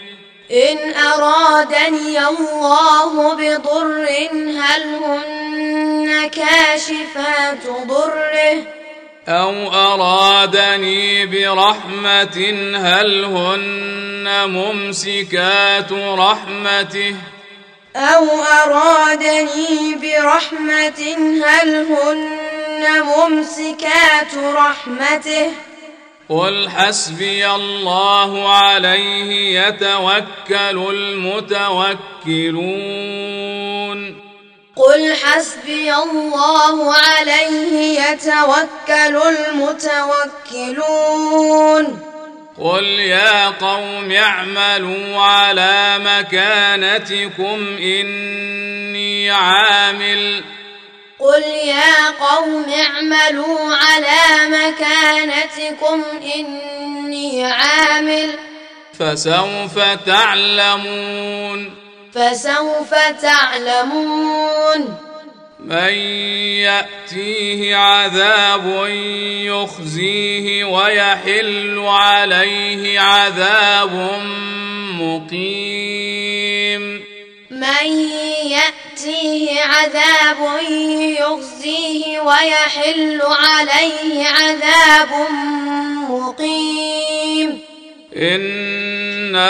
إن 0.51 0.93
أرادني 0.93 2.27
الله 2.27 3.33
بضر 3.33 4.07
هل 4.59 4.95
هن 5.03 6.29
كاشفات 6.29 7.87
ضره؟ 7.87 8.63
أو 9.27 9.73
أرادني 9.73 11.25
برحمة 11.25 12.37
هل 12.75 13.25
هن 13.25 14.49
ممسكات 14.49 15.91
رحمته؟ 15.91 17.15
أو 17.95 18.27
أرادني 18.43 19.95
برحمة 19.95 21.15
هل 21.45 21.75
هن 21.75 23.03
ممسكات 23.03 24.33
رحمته؟ 24.55 25.51
قل 26.29 26.69
حسبي 26.69 27.47
الله 27.51 28.49
عليه 28.49 29.59
يتوكل 29.59 30.77
المتوكلون 30.93 31.83
قل 34.75 35.13
حسبي 35.13 35.93
الله 35.93 36.93
عليه 36.93 37.99
يتوكل 38.01 39.17
المتوكلون 40.53 41.99
قل 42.61 42.83
يا 42.83 43.49
قوم 43.49 44.11
اعملوا 44.11 45.21
على 45.21 45.99
مكانتكم 45.99 47.77
إني 47.77 49.31
عامل 49.31 50.43
قل 51.23 51.43
يا 51.43 52.09
قوم 52.09 52.65
اعملوا 52.69 53.75
على 53.75 54.47
مكانتكم 54.47 56.03
إني 56.35 57.45
عامل 57.45 58.29
فسوف 58.99 59.79
تعلمون 60.05 61.75
فسوف 62.13 62.93
تعلمون 63.21 64.97
من 65.59 65.93
يأتيه 66.63 67.75
عذاب 67.75 68.87
يخزيه 69.45 70.63
ويحل 70.63 71.79
عليه 71.79 72.99
عذاب 72.99 74.21
مقيم 74.99 76.22
من 77.63 77.87
يأتيه 78.51 79.61
عذاب 79.61 80.61
يخزيه 81.19 82.19
ويحل 82.19 83.21
عليه 83.21 84.27
عذاب 84.27 85.27
مقيم. 86.09 87.59
إنا 88.17 89.49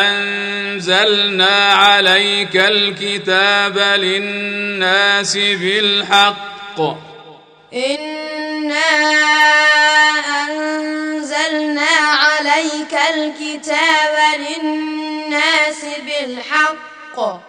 أنزلنا 0.00 1.72
عليك 1.72 2.56
الكتاب 2.56 3.78
للناس 3.78 5.36
بالحق. 5.36 7.13
إنا 7.74 8.90
أنزلنا 10.42 11.94
عليك 11.98 12.98
الكتاب 13.14 14.16
للناس 14.38 15.84
بالحق 16.06 17.44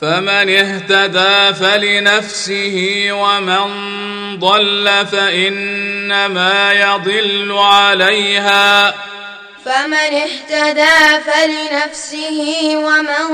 فمن 0.00 0.56
اهتدى 0.56 1.54
فلنفسه 1.54 3.08
ومن 3.10 3.66
ضل 4.38 5.06
فإنما 5.12 6.72
يضل 6.72 7.58
عليها 7.58 8.94
فمن 9.64 9.94
اهتدى 9.94 11.24
فلنفسه 11.26 12.72
ومن 12.74 13.26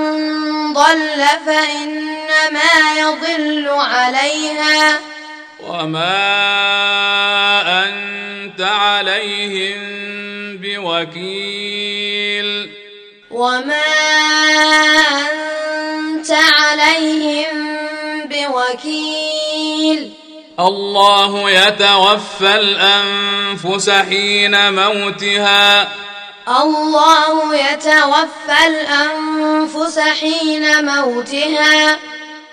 ضل 0.72 1.24
فإنما 1.46 2.72
يضل 2.98 3.68
عليها 3.68 5.15
وما 5.68 6.24
أنت 7.84 8.60
عليهم 8.60 9.78
بوكيل 10.62 12.48
وما 13.30 13.86
أنت 15.26 16.30
عليهم 16.30 17.56
بوكيل 18.24 20.12
الله 20.60 21.50
يتوفى 21.50 22.54
الأنفس 22.54 23.90
حين 23.90 24.74
موتها. 24.74 25.88
الله 26.48 27.56
يتوفى 27.56 28.66
الأنفس 28.66 29.98
حين 29.98 30.84
موتها. 30.84 31.98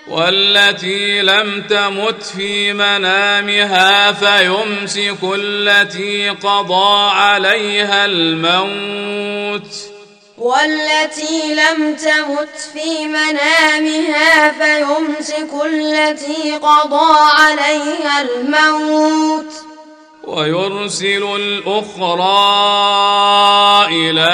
والتي 0.08 1.22
لم 1.22 1.64
تمت 1.70 2.24
في 2.24 2.74
منامها 2.74 4.12
فيمسك 4.12 5.18
التي 5.24 6.30
قضى 6.30 7.12
عليها 7.12 8.06
الموت. 8.06 9.68
والتي 10.38 11.56
لم 11.56 11.96
تمت 11.96 12.58
في 12.74 13.08
منامها 13.08 14.52
فيمسك 14.52 15.50
التي 15.66 16.52
قضى 16.52 17.16
عليها 17.40 18.22
الموت. 18.22 19.54
ويرسل 20.24 21.24
الأخرى 21.36 22.44
إلى 23.92 24.34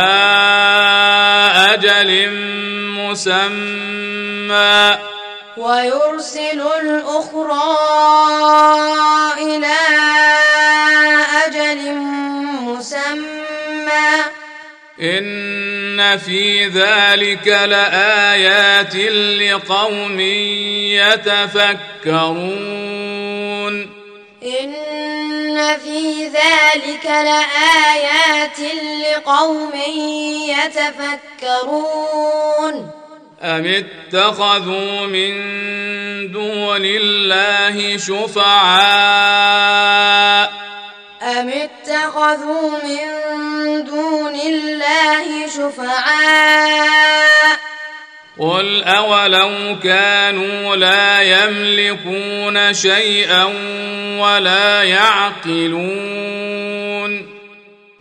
أجل 1.73 2.29
مسمى. 2.97 3.69
ويرسل 5.60 6.62
الأخرى 6.82 7.78
إلى 9.38 9.78
أجل 11.45 11.95
مسمى. 12.62 14.24
إن 15.02 16.17
في 16.17 16.67
ذلك 16.67 17.48
لآيات 17.48 18.95
لقوم 18.95 20.19
يتفكرون. 22.00 22.30
إن 24.43 25.78
في 25.78 26.28
ذلك 26.28 27.06
لآيات 27.06 28.60
لقوم 29.12 29.72
يتفكرون. 31.50 32.98
أم 33.41 33.65
اتخذوا 33.65 35.06
من 35.06 35.32
دون 36.32 36.82
الله 36.86 37.97
شفعاء 37.97 38.49
أم 41.21 41.49
اتخذوا 41.49 42.71
من 42.84 43.06
دون 43.84 44.36
الله 44.36 45.47
شفعاء 45.47 46.89
قل 48.39 48.84
أولو 48.84 49.80
كانوا 49.84 50.75
لا 50.75 51.21
يملكون 51.21 52.73
شيئا 52.73 53.43
ولا 54.19 54.84
يعقلون 54.84 56.49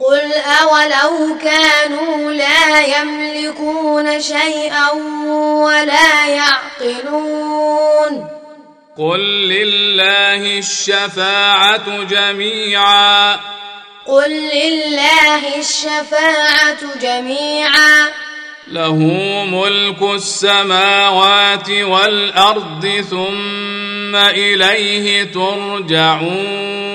قل 0.01 0.33
أولو 0.33 1.39
كانوا 1.43 2.33
لا 2.33 2.87
يملكون 2.99 4.21
شيئا 4.21 4.91
ولا 5.65 6.27
يعقلون 6.27 8.29
قل 8.99 9.21
لله 9.49 10.59
الشفاعة 10.59 12.03
جميعا 12.05 13.35
قل 14.07 14.31
لله 14.31 15.57
الشفاعة 15.59 16.99
جميعا 17.03 18.09
له 18.69 18.95
ملك 19.45 20.03
السماوات 20.03 21.71
والأرض 21.71 23.05
ثم 23.11 24.17
إليه 24.17 25.25
ترجعون 25.25 26.89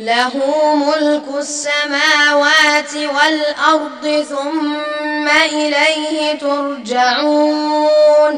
له 0.00 0.32
ملك 0.74 1.22
السماوات 1.38 2.94
والأرض 2.94 4.24
ثم 4.28 5.28
إليه 5.28 6.38
ترجعون. 6.38 8.34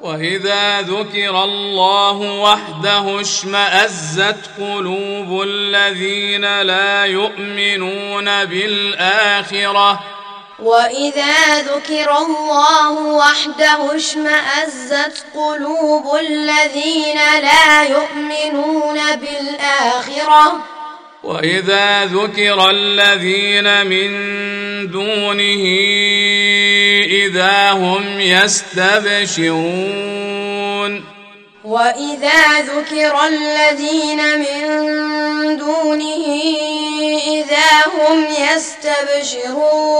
وإذا 0.00 0.80
ذكر 0.80 1.44
الله 1.44 2.40
وحده 2.40 3.20
اشمأزت 3.20 4.36
قلوب 4.58 5.42
الذين 5.42 6.62
لا 6.62 7.04
يؤمنون 7.04 8.44
بالآخرة. 8.44 10.00
وإذا 10.62 11.62
ذكر 11.62 12.16
الله 12.18 12.92
وحده 12.92 13.96
اشمأزت 13.96 15.24
قلوب 15.34 16.16
الذين 16.16 17.16
لا 17.42 17.82
يؤمنون 17.82 19.16
بالآخرة. 19.16 20.77
وإذا 21.22 22.04
ذكر 22.04 22.70
الذين 22.70 23.86
من 23.86 24.10
دونه 24.90 25.64
إذا 27.04 27.70
هم 27.70 28.20
يستبشرون. 28.20 29.58
وإذا 31.64 32.60
ذكر 32.60 33.26
الذين 33.26 34.38
من 34.38 34.60
دونه 35.56 36.24
إذا 37.26 37.86
هم 37.94 38.26
يستبشرون. 39.36 39.98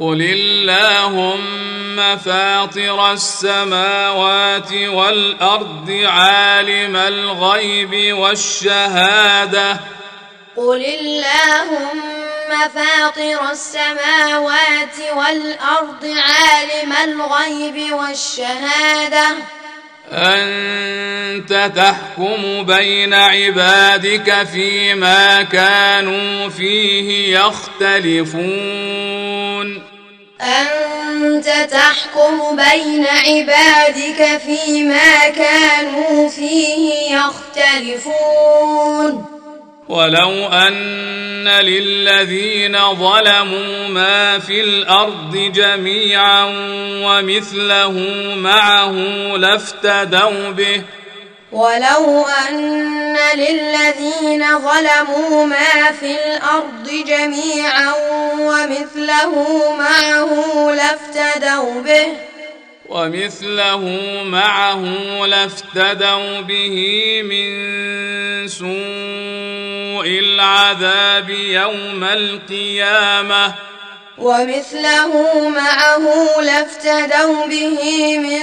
قل 0.00 0.22
اللهم 0.22 2.16
فاطر 2.18 3.12
السماوات 3.12 4.72
والارض 4.72 6.00
عالم 6.04 6.96
الغيب 6.96 8.18
والشهاده 8.18 9.80
قل 10.56 10.84
اللهم 10.84 12.68
فاطر 12.74 13.50
السماوات 13.50 14.98
والارض 15.16 16.04
عالم 16.04 16.92
الغيب 16.92 17.92
والشهاده 17.92 19.26
أنت 20.12 21.72
تحكم 21.76 22.64
بين 22.66 23.14
عبادك 23.14 24.46
فيما 24.52 25.42
كانوا 25.42 26.48
فيه 26.48 27.38
يختلفون. 27.38 28.52
أنت 30.40 31.48
تحكم 31.70 32.56
بين 32.56 33.06
عبادك 33.06 34.40
فيما 34.46 35.28
كانوا 35.28 36.28
فيه 36.28 37.16
يختلفون. 37.16 38.62
ولو 39.88 40.48
أن 40.48 41.48
للذين 41.48 42.78
ظلموا 42.94 43.88
ما 43.88 44.38
في 44.38 44.60
الأرض 44.60 45.36
جميعا 45.54 46.44
ومثله 47.04 47.92
معه 48.36 48.92
لافتدوا 49.36 50.50
به. 50.50 50.82
ولو 51.52 52.26
أن 52.48 53.16
للذين 53.34 54.58
ظلموا 54.58 55.46
ما 55.46 55.92
في 56.00 56.16
الأرض 56.26 57.04
جميعا 57.06 57.94
ومثله 58.38 59.34
معه 59.78 60.30
لافتدوا 60.74 61.82
به. 61.82 62.31
ومثله 62.88 63.82
معه 64.24 64.84
لافتدوا 65.26 66.40
به 66.40 66.76
من 67.22 68.48
سوء 68.48 70.06
العذاب 70.06 71.30
يوم 71.30 72.04
القيامة. 72.04 73.54
ومثله 74.18 75.48
معه 75.48 76.40
لافتدوا 76.42 77.46
به 77.46 78.18
من 78.18 78.40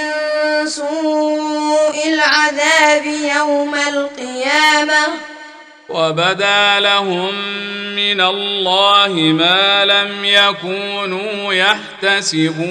سوء 0.66 2.08
العذاب 2.08 3.04
يوم 3.36 3.74
القيامة. 3.74 5.06
وبدا 5.88 6.80
لهم 6.80 7.34
من 7.96 8.20
الله 8.20 9.12
ما 9.12 9.84
لم 9.84 10.24
يكونوا 10.24 11.54
يحتسبون. 11.54 12.70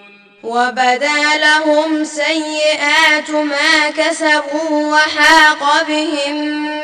وبدا 0.43 1.37
لهم 1.37 2.03
سيئات 2.03 3.29
ما 3.29 3.89
كسبوا 3.97 4.95
وحاق 4.95 5.87
بهم 5.87 6.35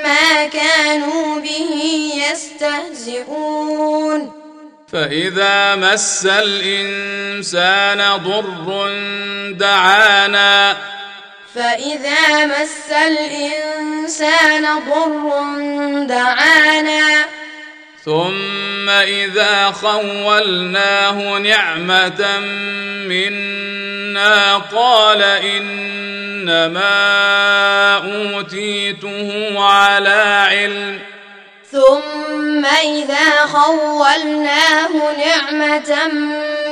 ما 0.04 0.46
كانوا 0.46 1.39
به 1.39 2.12
يستهزئون. 2.32 4.32
فإذا 4.93 5.76
مس 5.76 6.26
الإنسان 6.26 8.17
ضر 8.17 8.89
دعانا. 9.52 10.78
فإذا 11.56 12.46
مس 12.46 12.91
الإنسان 12.91 14.65
ضر 14.89 15.43
دعانا. 16.06 17.26
ثم 18.08 18.89
اذا 18.89 19.72
خولناه 19.72 21.38
نعمه 21.39 22.39
منا 23.08 24.58
قال 24.58 25.22
انما 25.24 26.88
اوتيته 27.98 29.54
على 29.60 30.48
علم 30.50 31.00
ثم 31.72 32.65
اذا 32.65 33.46
خولناه 33.46 34.91
نعمه 35.17 35.98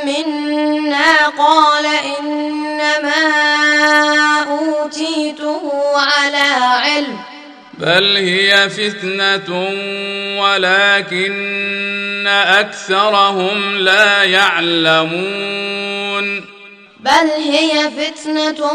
منا 0.04 1.28
قال 1.38 1.86
انما 1.86 3.24
اوتيته 4.48 5.72
على 5.96 6.48
علم 6.84 7.35
بل 7.80 8.18
هي 8.18 8.70
فتنه 8.70 9.70
ولكن 10.40 12.28
اكثرهم 12.28 13.78
لا 13.78 14.24
يعلمون 14.24 15.66
بل 17.00 17.30
هي 17.38 17.92
فتنه 17.92 18.66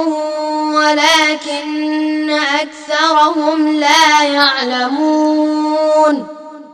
ولكن 0.74 2.30
اكثرهم 2.30 3.80
لا 3.80 4.22
يعلمون 4.22 6.26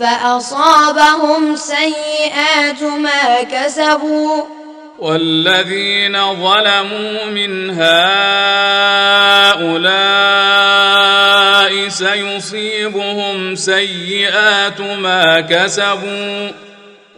فأصابهم 0.00 1.56
سيئات 1.56 2.82
ما 2.82 3.42
كسبوا. 3.42 4.42
والذين 4.98 6.34
ظلموا 6.34 7.24
من 7.24 7.70
هؤلاء 7.70 8.10
سيصيبهم 11.88 13.56
سيئات 13.56 14.80
ما 14.80 15.40
كسبوا. 15.40 16.48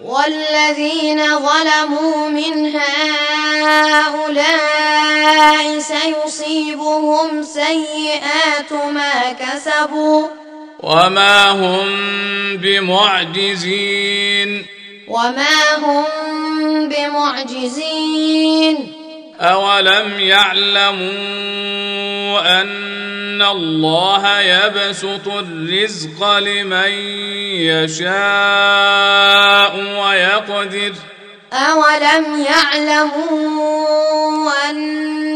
والذين 0.03 1.23
ظلموا 1.39 2.29
من 2.29 2.77
هؤلاء 2.77 4.43
سيصيبهم 5.79 7.43
سيئات 7.43 8.73
ما 8.73 9.33
كسبوا. 9.33 10.42
وما 10.83 11.51
هم 11.51 11.89
بمعجزين. 12.57 14.51
وما 15.09 15.77
هم 15.79 16.05
بمعجزين. 16.89 18.77
أولم 19.41 20.21
يعلموا 20.21 21.03
أن 22.61 23.43
الله 23.43 24.41
يبسط 24.41 25.29
الرزق 25.29 26.39
لمن 26.39 26.91
يشاء 27.71 28.13
ويقدر. 29.77 30.93
أولم 31.53 32.47
يعلموا 32.47 33.91
أن 34.71 35.02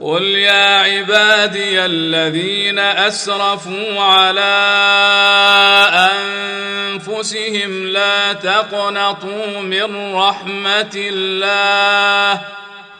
قل 0.00 0.22
يا 0.22 0.76
عبادي 0.76 1.84
الذين 1.84 2.78
أسرفوا 2.78 4.02
على 4.02 4.56
أنفسهم 6.92 7.86
لا 7.86 8.32
تقنطوا 8.32 9.60
من 9.60 10.14
رحمة 10.14 10.94
الله. 10.94 12.40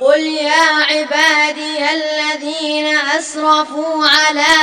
قل 0.00 0.20
يا 0.20 0.66
عبادي 0.90 1.78
الذين 1.90 2.96
أسرفوا 2.96 4.06
على 4.06 4.56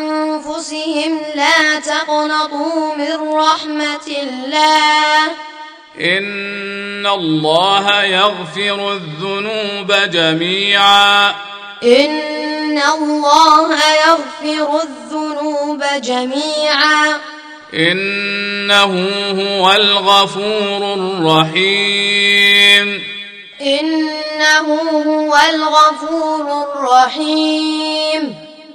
أنفسهم 0.00 1.22
لا 1.34 1.80
تقنطوا 1.80 2.94
من 2.94 3.16
رحمة 3.34 4.06
الله. 4.22 5.30
ان 6.00 7.06
الله 7.06 8.02
يغفر 8.02 8.92
الذنوب 8.92 9.92
جميعا. 9.92 11.30
ان 11.82 12.78
الله 12.78 13.78
يغفر 14.06 14.82
الذنوب 14.82 15.84
جميعا. 16.02 17.20
انه 17.74 19.08
هو 19.30 19.72
الغفور 19.72 20.94
الرحيم. 20.94 23.02
انه 23.60 24.80
هو 25.06 25.38
الغفور 25.54 26.64
الرحيم. 26.74 28.43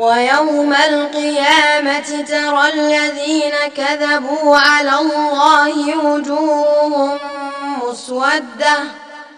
ويوم 0.00 0.72
القيامة 0.72 2.24
ترى 2.28 2.64
الذين 2.74 3.54
كذبوا 3.76 4.56
على 4.56 4.94
الله 5.00 5.98
وجوههم 6.04 7.18
مسودة. 7.82 8.76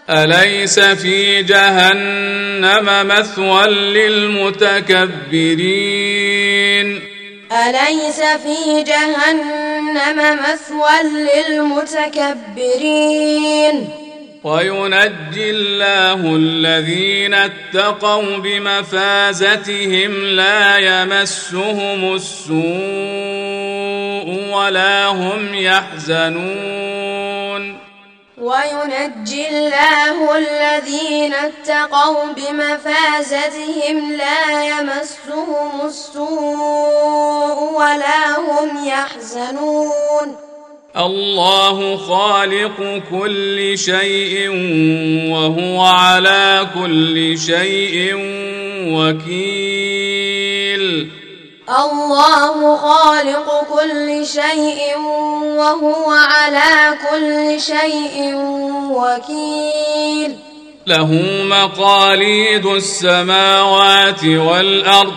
أليس 0.09 0.79
في 0.79 1.43
جهنم 1.43 3.07
مثوى 3.07 3.67
للمتكبرين؟ 3.67 4.63
أليس 7.51 8.19
في 8.19 8.83
جهنم 8.83 10.39
مثوى 10.39 11.03
للمتكبرين؟ 11.49 12.43
وينجي 14.43 15.49
الله 15.49 16.35
الذين 16.35 17.33
اتقوا 17.33 18.37
بمفازتهم 18.37 20.25
لا 20.25 20.77
يمسهم 20.77 22.13
السوء 22.15 22.57
ولا 24.55 25.07
هم 25.07 25.53
يحزنون. 25.53 27.03
وينجي 28.37 29.49
الله 29.49 30.37
الذين 30.37 31.33
اتقوا 31.33 32.33
بمفازتهم 32.33 34.11
لا 34.11 34.65
يمسهم 34.65 35.85
السوء 35.85 37.73
ولا 37.73 38.37
هم 38.37 38.85
يحزنون. 38.85 40.52
الله 40.97 41.97
خالق 41.97 43.01
كل 43.11 43.77
شيء 43.77 44.49
وهو 45.31 45.81
على 45.81 46.67
كل 46.75 47.37
شيء 47.37 48.15
وكيل. 48.93 50.83
الله 51.79 52.77
خالق 52.77 53.63
كل 53.73 54.25
شيء 54.25 54.97
وهو 55.57 56.11
على 56.11 56.97
كل 57.09 57.61
شيء 57.61 58.35
وكيل. 58.93 60.35
له 60.87 61.11
مقاليد 61.43 62.65
السماوات 62.65 64.25
والأرض. 64.25 65.13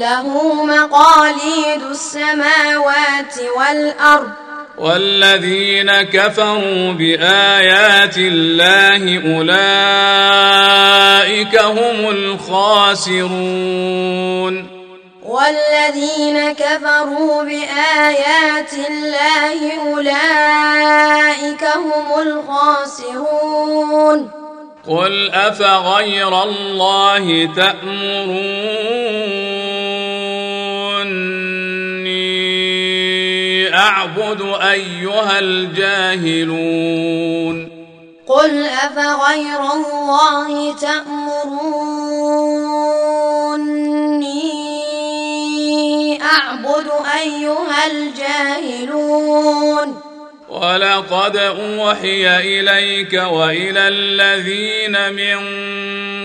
له 0.00 0.54
مقاليد 0.64 1.82
السماوات 1.90 3.34
والأرض. 3.58 4.43
والذين 4.78 6.02
كفروا 6.02 6.92
بآيات 6.92 8.18
الله 8.18 9.22
أولئك 9.36 10.34
هم 11.62 12.10
الخاسرون. 12.10 13.34
والذين 15.22 16.52
كفروا 16.52 17.42
بآيات 17.42 18.72
الله 18.90 19.72
أولئك 19.86 21.64
هم 21.64 22.20
الخاسرون. 22.22 23.64
قل 24.88 25.30
أفغير 25.30 26.42
الله 26.42 27.48
تأمروني 27.56 29.23
أعبد 34.18 34.42
أيها 34.62 35.38
الجاهلون. 35.38 36.64
قل 38.26 38.64
أفغير 38.66 39.60
الله 39.74 40.76
تأمروني 40.76 41.82
أعبد 46.22 46.86
أيها 47.22 47.86
الجاهلون. 47.86 49.14
ولقد 50.48 51.36
أوحي 51.36 52.36
إليك 52.38 53.12
وإلى 53.12 53.88
الذين 53.88 55.12
من 55.12 55.38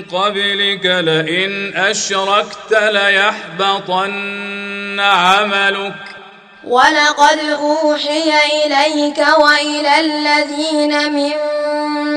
قبلك 0.04 0.86
لئن 0.86 1.74
أشركت 1.76 2.72
ليحبطن 2.72 4.10
عملك. 5.00 6.19
ولقد 6.64 7.40
أوحي 7.40 8.32
إليك 8.66 9.18
وإلى 9.40 10.00
الذين 10.00 11.14
من 11.14 11.32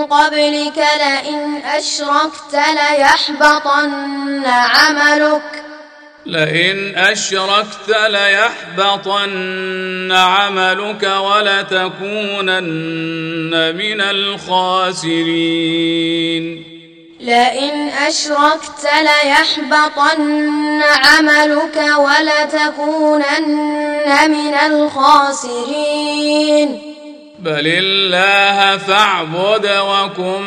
قبلك 0.05 0.84
لئن 0.99 1.62
أشركت 1.64 2.55
ليحبطن 2.55 4.45
عملك 4.47 5.62
لئن 6.26 6.97
اشركت 6.97 7.88
ليحبطن 8.09 9.32
عملك 10.12 11.03
ولتكونن 11.03 12.62
من 13.76 14.01
الخاسرين 14.01 15.53
لئن 17.23 17.89
أشركت 17.89 18.89
ليحبطن 19.03 20.83
عملك 20.83 21.85
ولتكونن 21.99 23.51
من 24.31 24.55
الخاسرين. 24.66 26.68
بل 27.39 27.66
الله 27.66 28.77
فاعبد 28.77 29.66
وكن 29.66 30.43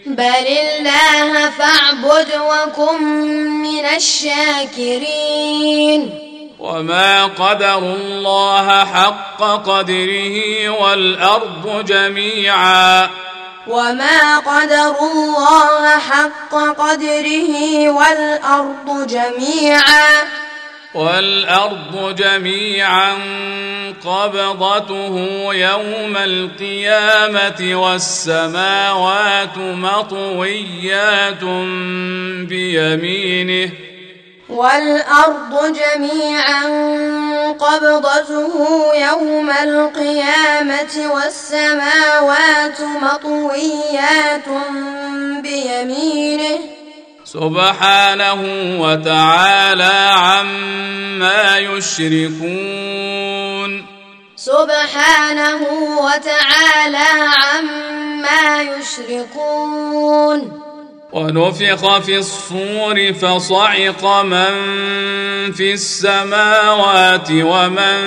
بل 0.07 0.47
الله 0.47 1.51
فاعبد 1.51 2.28
وكن 2.37 3.03
من 3.62 3.85
الشاكرين. 3.85 5.51
وما 6.61 7.25
قدروا 7.27 7.95
الله 7.97 8.85
حق 8.85 9.43
قدره 9.43 10.69
والارض 10.69 11.85
جميعا 11.85 13.11
وما 13.67 14.39
قدروا 14.39 15.13
الله 15.13 15.99
حق 15.99 16.55
قدره 16.79 17.89
والأرض 17.91 19.07
جميعا 19.07 20.05
والارض 20.95 22.15
جميعا 22.19 23.13
قبضته 24.05 25.17
يوم 25.55 26.17
القيامه 26.17 27.75
والسماوات 27.75 29.59
مطويات 29.59 31.45
بيمينه 32.49 33.71
والأرض 34.51 35.76
جميعا 35.78 36.62
قبضته 37.53 38.55
يوم 38.94 39.51
القيامة 39.51 41.12
والسماوات 41.14 42.80
مطويات 42.80 44.48
بيمينه 45.42 46.59
سبحانه 47.24 48.40
وتعالى 48.80 50.11
عما 50.12 51.59
يشركون. 51.59 53.20
سبحانه 54.36 55.61
وتعالى 56.01 57.09
عما 57.46 58.62
يشركون. 58.62 60.40
ونفخ 61.13 61.99
في 61.99 62.19
الصور 62.19 63.13
فصعق 63.13 64.23
من 64.23 64.55
في 65.53 65.73
السماوات 65.73 67.29
ومن 67.31 67.99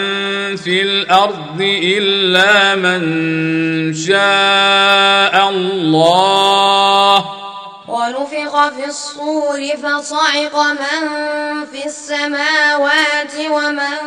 في 0.56 0.82
الأرض 0.82 1.62
إلا 1.62 2.76
من 2.76 3.04
شاء 3.94 5.50
الله. 5.50 7.26
ونفخ 7.88 8.70
في 8.70 8.86
الصور 8.86 9.62
فصعق 9.84 10.56
من 10.56 11.02
في 11.72 11.86
السماوات 11.86 13.36
ومن 13.52 14.00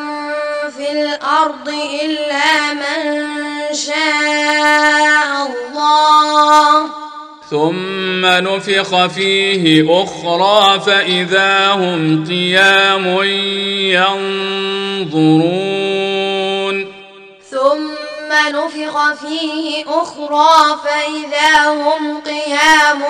في 0.77 0.93
الأرض 0.93 1.69
إلا 2.03 2.73
من 2.73 3.27
شاء 3.73 5.47
الله. 5.47 7.07
ثم 7.51 8.27
نفخ 8.27 9.07
فيه 9.07 10.03
أخرى 10.03 10.81
فإذا 10.81 11.69
هم 11.71 12.25
قيام 12.25 13.23
ينظرون. 15.13 15.57
ثم 17.51 18.31
نفخ 18.49 19.15
فيه 19.15 19.85
أخرى 19.87 20.79
فإذا 20.85 21.71
هم 21.71 22.21
قيام 22.21 23.01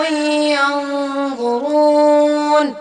ينظرون. 1.33 2.75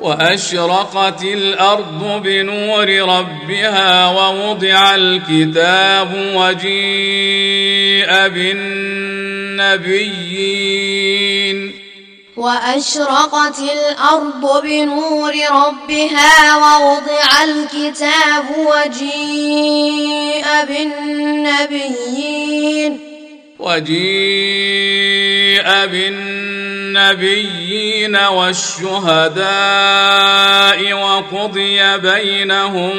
وأشرقت 0.00 1.22
الأرض 1.22 2.22
بنور 2.24 2.88
ربها 2.88 4.08
ووضع 4.08 4.94
الكتاب 4.94 6.32
وجيء 6.34 8.10
بالنبيين 9.56 11.58
وأشرقت 12.36 13.58
الأرض 13.58 14.62
بنور 14.62 15.32
ربها 15.50 16.56
ووضع 16.56 17.44
الكتاب 17.44 18.44
وجيء 18.56 20.44
بالنبيين. 20.68 23.00
وجيء 23.58 25.06
بالنبيين 26.92 28.16
والشهداء 28.16 29.46
وقضي 30.92 31.98
بينهم 31.98 32.94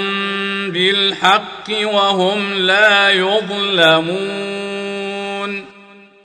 بالحق 0.72 1.70
وهم 1.70 2.54
لا 2.54 3.12
يظلمون. 3.12 4.77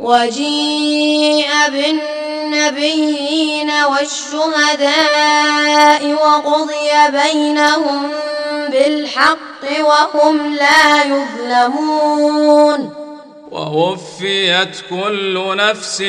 وجيء 0.03 1.49
بالنبيين 1.69 3.71
والشهداء 3.91 6.03
وقضي 6.13 6.91
بينهم 7.11 8.11
بالحق 8.71 9.63
وهم 9.81 10.55
لا 10.55 11.05
يظلمون. 11.05 12.93
ووفيت 13.51 14.77
كل 14.91 15.57
نفس 15.57 16.01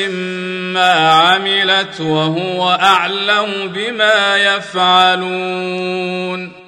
ما 0.74 0.92
عملت 1.10 2.00
وهو 2.00 2.70
أعلم 2.70 3.72
بما 3.74 4.36
يفعلون. 4.56 6.63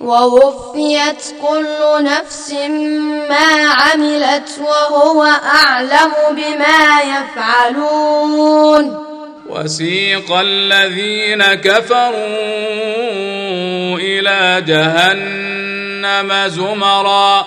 ووفيت 0.00 1.34
كل 1.42 2.04
نفس 2.04 2.52
ما 3.28 3.68
عملت 3.68 4.50
وهو 4.60 5.24
أعلم 5.64 6.12
بما 6.30 7.02
يفعلون. 7.02 9.06
وسيق 9.48 10.32
الذين 10.32 11.54
كفروا 11.54 12.14
إلى 13.98 14.62
جهنم 14.66 16.48
زمرًا. 16.48 17.46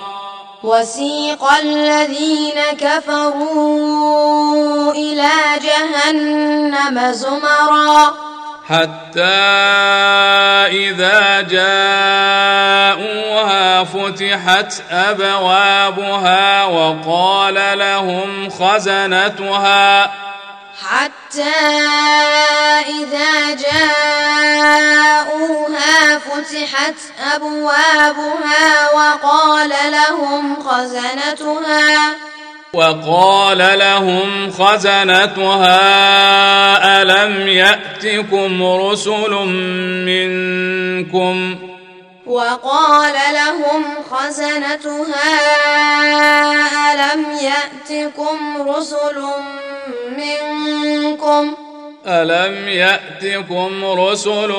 وسيق 0.64 1.43
الذين 1.64 2.62
كفروا 2.80 4.91
إلى 4.91 5.32
جهنم 5.64 7.12
زمرا. 7.12 8.14
حتى 8.70 9.22
إذا 10.70 11.41
جاءوها 11.41 12.63
فتحت 13.84 14.74
أبوابها 14.91 16.65
وقال 16.65 17.80
لهم 17.80 18.49
خزنتها. 18.49 20.11
حتى 20.89 21.59
إذا 22.88 23.55
جاءوها 23.55 25.49
فتحت 26.20 26.95
أبوابها 27.36 28.89
وقال 28.93 29.72
لهم 29.91 30.63
خزنتها. 30.63 32.15
وقال 32.74 33.80
لهم 33.80 34.51
خزنتها 34.51 35.82
ألم 37.01 37.47
يأتكم 37.47 38.63
رسل 38.63 39.32
منكم؟ 40.05 41.55
وقال 42.30 43.13
لهم 43.34 43.84
خزنتها 44.11 45.30
ألم 46.93 47.26
يأتكم 47.41 48.38
رسل 48.70 49.26
منكم 50.17 51.55
ألم 52.07 52.67
يأتكم 52.67 53.86
رسل 53.86 54.51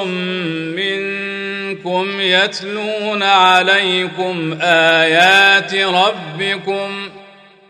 منكم 0.77 2.21
يتلون 2.21 3.23
عليكم 3.23 4.59
آيات 4.63 5.75
ربكم 5.75 7.09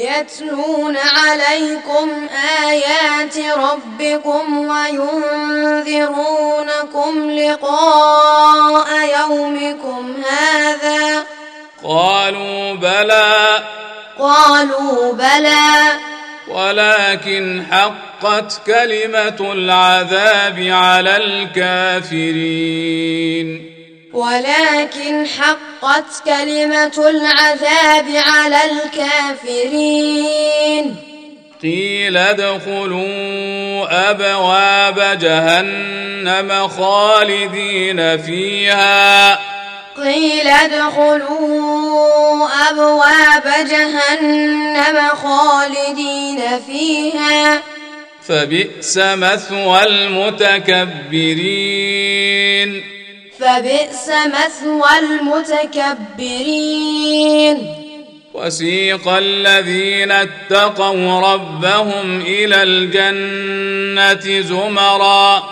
يتلون 0.00 0.96
عليكم 0.96 2.28
آيات 2.68 3.38
ربكم 3.56 4.68
وينذرونكم 4.68 6.30
لقاء 7.30 8.88
يومكم 9.20 10.14
هذا 10.30 11.24
قالوا 11.84 12.74
بلى 12.74 13.62
قالوا 14.18 15.12
بلى 15.12 15.92
ولكن 16.48 17.64
حقت 17.70 18.60
كلمة 18.66 19.52
العذاب 19.52 20.58
على 20.70 21.16
الكافرين 21.16 22.70
ولكن 24.12 25.26
حقت 25.26 26.24
كلمة 26.24 27.08
العذاب 27.08 28.06
على 28.16 28.58
الكافرين. 29.44 30.96
قيل 31.62 32.16
ادخلوا 32.16 34.10
أبواب 34.10 35.18
جهنم 35.18 36.68
خالدين 36.68 38.18
فيها. 38.18 39.38
قيل 39.96 40.48
ادخلوا 40.48 42.48
أبواب 42.70 43.66
جهنم 43.70 45.08
خالدين 45.22 46.40
فيها. 46.66 47.62
فبئس 48.28 48.98
مثوى 48.98 49.82
المتكبرين. 49.82 51.40
فبئس 53.40 54.08
مثوى 54.08 54.98
المتكبرين. 54.98 57.76
وسيق 58.34 59.08
الذين 59.08 60.10
اتقوا 60.10 61.20
ربهم 61.20 62.20
إلى 62.20 62.62
الجنة 62.62 64.40
زمرًا. 64.40 65.42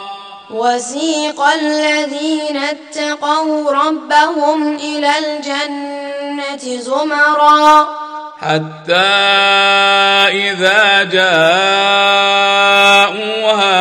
وسيق 0.50 1.40
الذين 1.40 2.56
اتقوا 2.56 3.72
ربهم 3.72 4.76
إلى 4.76 5.18
الجنة 5.18 6.80
زمرا. 6.80 8.07
حتى 8.40 8.94
إذا 10.30 11.04
جاءوها 11.04 11.50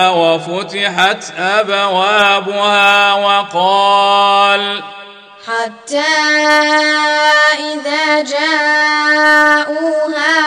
وفتحت 0.10 1.24
أبوابها 1.40 3.14
وقال 3.14 4.84
حتى 5.48 6.14
إذا 7.60 8.22
جاءوها 8.22 9.74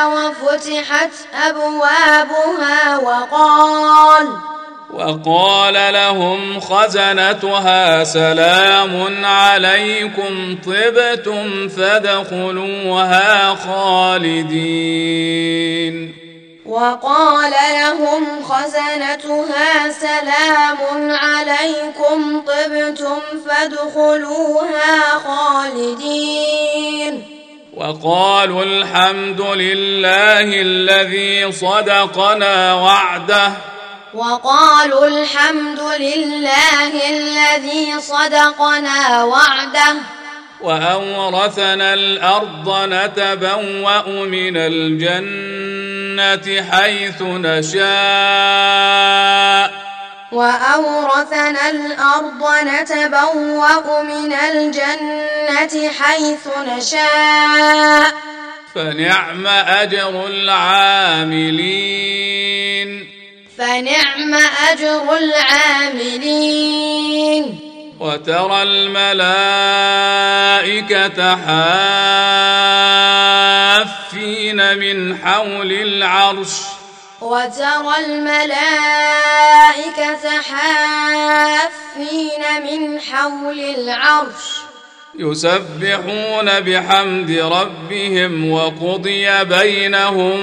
وفتحت 0.06 1.10
أبوابها 1.46 2.98
وقال 2.98 4.28
وقال 4.94 5.74
لهم 5.74 6.60
خزنتها 6.60 8.04
سلام 8.04 9.24
عليكم 9.24 10.58
طبتم 10.66 11.68
فادخلوها 11.68 13.54
خالدين. 13.54 14.90
وقال 16.66 17.52
لهم 17.74 18.42
خزنتها 18.42 19.90
سلام 19.90 21.10
عليكم 21.10 22.42
طبتم 22.46 23.20
فادخلوها 23.48 25.00
خالدين. 25.26 27.14
وقالوا 27.76 28.62
الحمد 28.62 29.40
لله 29.40 30.62
الذي 30.62 31.52
صدقنا 31.52 32.74
وعده. 32.74 33.52
وقالوا 34.14 35.06
الحمد 35.06 35.80
لله 35.80 37.10
الذي 37.10 38.00
صدقنا 38.00 39.24
وعده. 39.24 39.94
وأورثنا 40.60 41.94
الأرض 41.94 42.68
نتبوأ 42.68 44.08
من 44.08 44.56
الجنة 44.56 46.64
حيث 46.70 47.22
نشاء. 47.22 47.80
وأورثنا 50.32 51.70
الأرض 51.70 52.46
نتبوأ 52.62 54.02
من 54.02 54.32
الجنة 54.32 55.90
حيث 56.00 56.48
نشاء. 56.68 58.12
فنعم 58.74 59.46
أجر 59.46 60.26
العاملين. 60.26 61.60
فنعم 63.60 64.34
أجر 64.72 65.16
العاملين. 65.96 67.44
وترى 68.00 68.62
الملائكة 68.62 69.36
حافين 74.16 74.78
من 74.78 75.16
حول 75.16 75.72
العرش. 75.72 76.52
وترى 77.20 77.96
الملائكة 78.06 78.40
حافين 80.50 82.42
من 82.62 83.00
حول 83.00 83.60
العرش. 83.60 84.60
يسبحون 85.18 86.60
بحمد 86.60 87.30
ربهم 87.30 88.50
وقضي 88.50 89.44
بينهم 89.44 90.40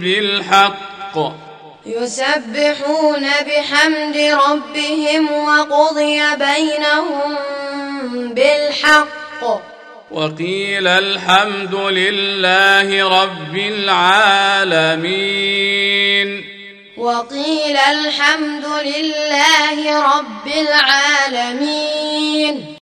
بالحق. 0.00 1.49
يسبحون 1.90 3.26
بحمد 3.46 4.16
ربهم 4.16 5.32
وقضي 5.32 6.22
بينهم 6.36 7.36
بالحق. 8.34 9.42
وقيل 10.10 10.86
الحمد 10.86 11.74
لله 11.74 13.22
رب 13.22 13.56
العالمين. 13.56 16.44
وقيل 16.96 17.76
الحمد 17.76 18.64
لله 18.64 20.16
رب 20.18 20.46
العالمين. 20.46 22.76